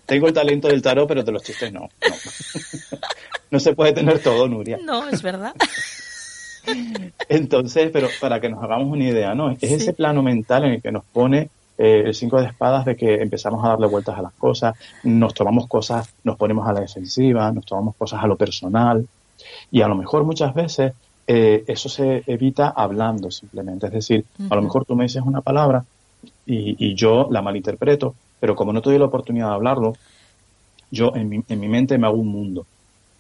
[0.07, 1.81] tengo el talento del tarot, pero de los chistes no.
[1.81, 1.89] No,
[3.51, 4.79] no se puede tener todo, Nuria.
[4.83, 5.55] No, es verdad.
[7.29, 9.51] Entonces, pero para que nos hagamos una idea, ¿no?
[9.51, 9.75] Es sí.
[9.75, 13.15] ese plano mental en el que nos pone eh, el cinco de espadas de que
[13.15, 17.51] empezamos a darle vueltas a las cosas, nos tomamos cosas, nos ponemos a la defensiva,
[17.51, 19.07] nos tomamos cosas a lo personal
[19.71, 20.93] y a lo mejor muchas veces
[21.27, 23.87] eh, eso se evita hablando simplemente.
[23.87, 24.53] Es decir, uh -huh.
[24.53, 25.85] a lo mejor tú me dices una palabra
[26.47, 29.95] y, y yo la malinterpreto, pero como no te doy la oportunidad de hablarlo,
[30.91, 32.67] yo en mi, en mi mente me hago un mundo.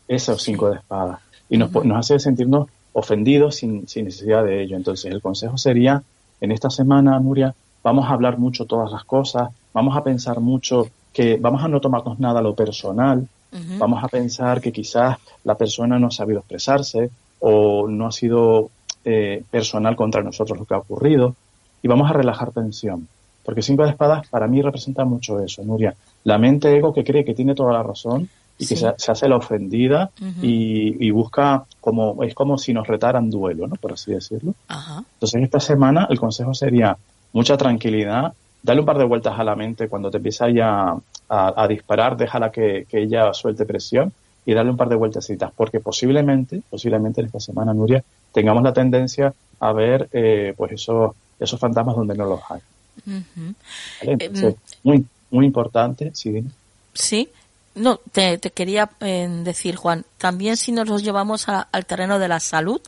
[0.06, 1.20] Esos cinco de espadas.
[1.48, 1.84] Y nos, uh -huh.
[1.84, 4.76] nos hace sentirnos ofendidos sin, sin, necesidad de ello.
[4.76, 6.02] Entonces, el consejo sería,
[6.40, 10.88] en esta semana, Nuria, vamos a hablar mucho todas las cosas, vamos a pensar mucho
[11.12, 13.18] que vamos a no tomarnos nada a lo personal,
[13.52, 13.78] uh -huh.
[13.78, 17.10] vamos a pensar que quizás la persona no ha sabido expresarse
[17.40, 18.70] o no ha sido
[19.04, 21.34] eh, personal contra nosotros lo que ha ocurrido
[21.82, 23.06] y vamos a relajar tensión.
[23.44, 25.94] Porque cinco de espadas para mí representa mucho eso, Nuria.
[26.24, 29.28] La mente ego que cree que tiene toda la razón y que se, se, hace
[29.28, 30.34] la ofendida uh -huh.
[30.42, 33.76] y, y, busca como, es como si nos retaran duelo, ¿no?
[33.76, 34.54] Por así decirlo.
[34.68, 35.04] -huh.
[35.14, 36.96] Entonces esta semana el consejo sería
[37.32, 40.94] mucha tranquilidad, dale un par de vueltas a la mente cuando te empieza ya
[41.28, 44.12] a, a disparar, déjala que, que, ella suelte presión
[44.46, 48.72] y darle un par de vueltecitas, porque posiblemente, posiblemente en esta semana, Nuria, tengamos la
[48.72, 52.60] tendencia a ver eh, pues esos, esos fantasmas donde no los hay.
[53.06, 53.52] Uh.
[54.00, 56.44] Entonces, eh, muy, muy importante, sí.
[56.92, 57.28] Sí,
[57.74, 62.18] no, te, te quería eh, decir, Juan, también si nos los llevamos a, al terreno
[62.18, 62.80] de la salud,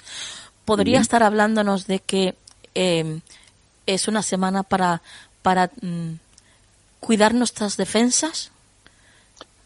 [0.65, 1.03] podría uh -huh.
[1.03, 2.35] estar hablándonos de que
[2.75, 3.21] eh,
[3.87, 5.03] es una semana para
[5.47, 6.15] para mm,
[6.99, 8.51] cuidar nuestras defensas?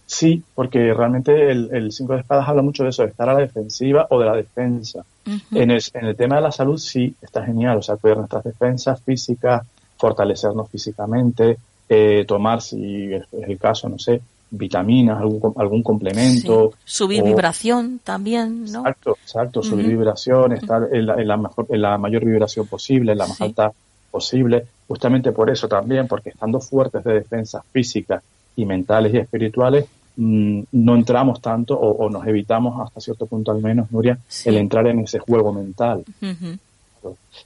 [0.04, 3.40] Sí, porque realmente el, cinco de espadas habla mucho de eso, de estar a la
[3.40, 5.02] defensiva o de la defensa.
[5.24, 8.44] en, el, en el tema de la salud sí, está genial, o sea, cuidar nuestras
[8.44, 9.62] defensas físicas,
[10.01, 11.59] fortalecernos físicamente,
[11.89, 14.20] eh, tomar, si es el caso, no sé,
[14.51, 16.72] vitaminas, algún, algún complemento.
[16.85, 18.81] Subir vibración también, ¿no?
[18.81, 23.12] Exacto, exacto, subir vibración, estar en la, en la, mejor, en la mayor vibración posible,
[23.12, 23.72] en la más alta
[24.10, 28.22] posible, justamente por eso también, porque estando fuertes de defensa física
[28.56, 29.86] y mentales y espirituales,
[30.16, 34.86] mm, no entramos tanto o, nos evitamos hasta cierto punto al menos, Nuria, el entrar
[34.89, 36.05] en ese juego mental.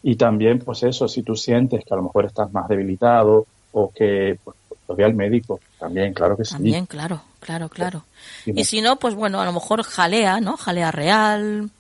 [0.02, 3.90] Y también, pues eso, si tú sientes que a lo mejor estás más debilitado o
[3.90, 4.56] que pues,
[4.88, 6.54] lo vea el médico, también, claro que sí.
[6.54, 8.04] También, claro, claro, claro.
[8.46, 10.56] Y si no, pues bueno, a lo mejor jalea, ¿no?
[10.56, 11.70] Jalea real,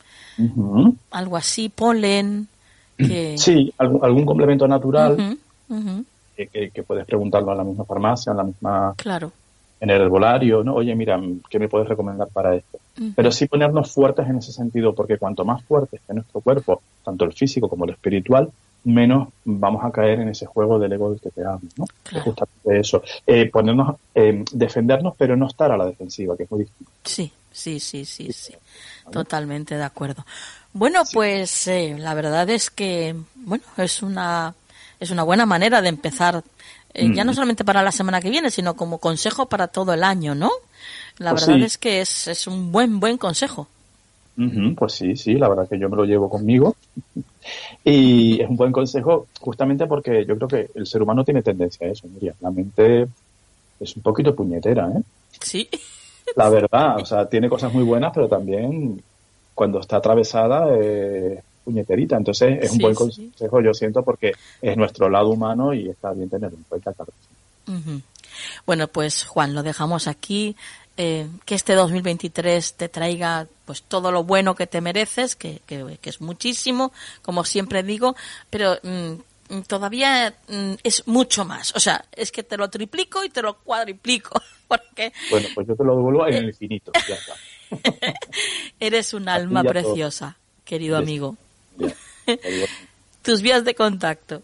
[1.10, 2.48] algo así, polen.
[3.36, 5.36] Sí, algún, complemento natural
[6.36, 8.94] Que, puedes preguntarlo a la misma farmacia, en la misma...
[8.96, 9.32] Claro.
[9.84, 10.76] En el herbolario, ¿no?
[10.76, 11.20] Oye, mira,
[11.50, 12.78] ¿qué me puedes recomendar para esto?
[13.14, 17.26] Pero sí ponernos fuertes en ese sentido, porque cuanto más fuerte esté nuestro cuerpo, tanto
[17.26, 18.50] el físico como el espiritual,
[18.84, 21.84] menos vamos a caer en ese juego del ego del que te hablo, ¿no?
[22.22, 23.02] justamente eso.
[23.26, 26.86] Eh, ponernos, eh, defendernos, pero no estar a la defensiva, que es muy difícil.
[27.04, 28.54] Sí, sí, sí, sí, sí.
[29.10, 30.24] Totalmente de acuerdo.
[30.72, 34.54] Bueno, pues eh, la verdad es que, bueno, es una,
[34.98, 36.42] es una buena manera de empezar,
[36.94, 37.34] ya no mm.
[37.34, 40.50] solamente para la semana que viene, sino como consejo para todo el año, ¿no?
[41.18, 43.68] La pues verdad es que es, es un buen, buen consejo
[44.76, 46.74] pues sí, sí, la verdad que yo me lo llevo conmigo.
[47.84, 51.86] y es un buen consejo justamente porque yo creo que el ser humano tiene tendencia
[51.86, 52.34] a eso, Miriam.
[52.40, 53.06] La mente
[53.78, 55.02] es un poquito puñetera, ¿eh?
[55.40, 55.68] Sí.
[56.36, 59.00] La verdad, o sea, tiene cosas muy buenas, pero también
[59.54, 62.16] cuando está atravesada es puñeterita.
[62.16, 66.28] Entonces es un buen consejo, yo siento, porque es nuestro lado humano y está bien
[66.28, 66.92] tenerlo en cuenta.
[66.92, 67.12] Claro.
[68.66, 70.56] Bueno, pues Juan, lo dejamos aquí.
[70.96, 75.98] Eh, que este 2023 te traiga pues todo lo bueno que te mereces, que, que,
[76.04, 78.14] es muchísimo, como siempre digo,
[78.48, 81.74] pero mm, todavía mm, es mucho más.
[81.74, 84.40] O sea, es que te lo triplico y te lo cuadriplico.
[84.68, 86.92] Porque, bueno, pues yo te lo devuelvo en el infinito.
[87.08, 87.34] Ya está.
[88.80, 91.36] Eres un alma preciosa, querido amigo.
[93.22, 94.42] Tus vías de contacto.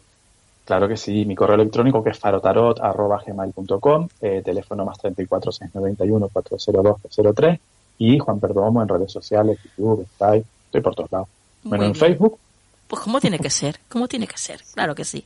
[0.65, 7.35] Claro que sí, mi correo electrónico que es farotarot.gmail.com, eh, teléfono más 34 691 402
[7.35, 7.61] 03
[7.98, 11.28] y Juan Perdomo en redes sociales, YouTube, Skype, estoy por todos lados.
[11.65, 12.39] Bueno, en Facebook.
[12.86, 15.24] Pues como tiene que ser, como tiene que ser, claro que sí.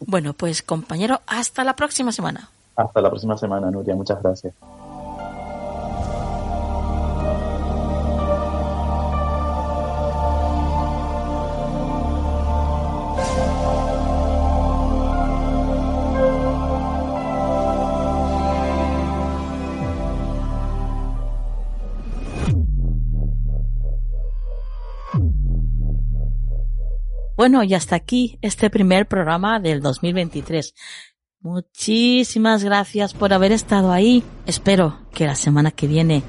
[0.00, 2.48] Bueno, pues compañero, hasta la próxima semana.
[2.76, 4.54] Hasta la próxima semana, Nuria, muchas gracias.
[27.48, 30.74] Bueno, y hasta aquí este primer programa del 2023.
[31.40, 34.22] Muchísimas gracias por haber estado ahí.
[34.44, 36.22] Espero que la semana que viene,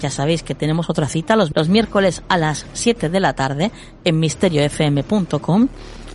[0.00, 3.72] ya sabéis que tenemos otra cita los, miércoles a las 7 de la tarde
[4.04, 5.68] en misteriofm.com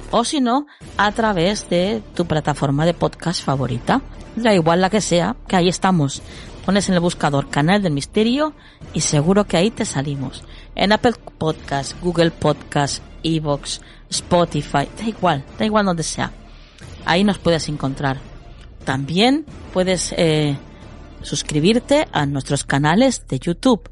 [0.09, 0.65] o si no,
[0.97, 4.01] a través de tu plataforma de podcast favorita.
[4.35, 6.23] Da igual la que sea, que ahí estamos.
[6.65, 8.53] Pones en el buscador Canal del Misterio
[8.95, 10.43] y seguro que ahí te salimos.
[10.73, 16.31] En Apple Podcast, Google Podcast, Evox, Spotify, da igual, da igual donde sea.
[17.05, 18.17] Ahí nos puedes encontrar.
[18.83, 20.57] También puedes eh,
[21.21, 23.89] suscribirte a nuestros canales de YouTube.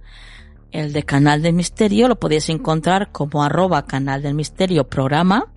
[0.72, 5.48] El de Canal del Misterio lo podéis encontrar como arroba Canal del Misterio programa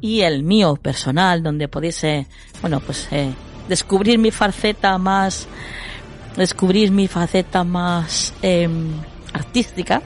[0.00, 2.26] y el mío personal donde podéis, eh,
[2.60, 3.32] bueno, pues eh,
[3.68, 5.46] descubrir mi faceta más,
[6.36, 8.90] descubrir mi faceta más em,
[9.32, 10.02] artística.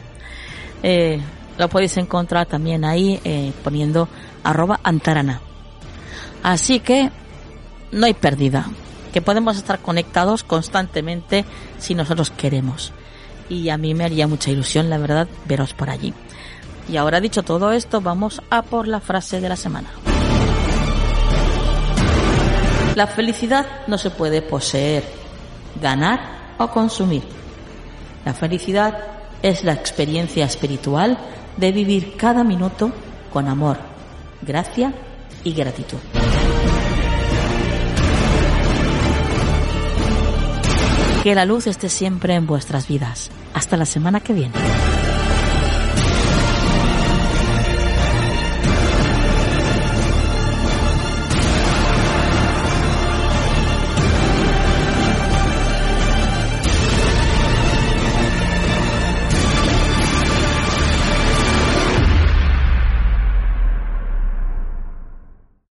[1.58, 4.08] Lo podéis encontrar también ahí eh, poniendo
[4.44, 5.40] arroba antarana.
[6.42, 7.10] Así que
[7.92, 8.66] no hay pérdida,
[9.12, 11.44] que podemos estar conectados constantemente
[11.78, 12.92] si nosotros queremos.
[13.48, 16.12] Y a mí me haría mucha ilusión, la verdad, veros por allí.
[16.88, 19.88] Y ahora dicho todo esto, vamos a por la frase de la semana.
[22.94, 25.04] La felicidad no se puede poseer,
[25.80, 27.22] ganar o consumir.
[28.24, 28.98] La felicidad
[29.42, 31.18] es la experiencia espiritual
[31.56, 32.92] de vivir cada minuto
[33.32, 33.78] con amor,
[34.42, 34.94] gracia
[35.44, 35.98] y gratitud.
[41.22, 43.30] Que la luz esté siempre en vuestras vidas.
[43.52, 44.54] Hasta la semana que viene.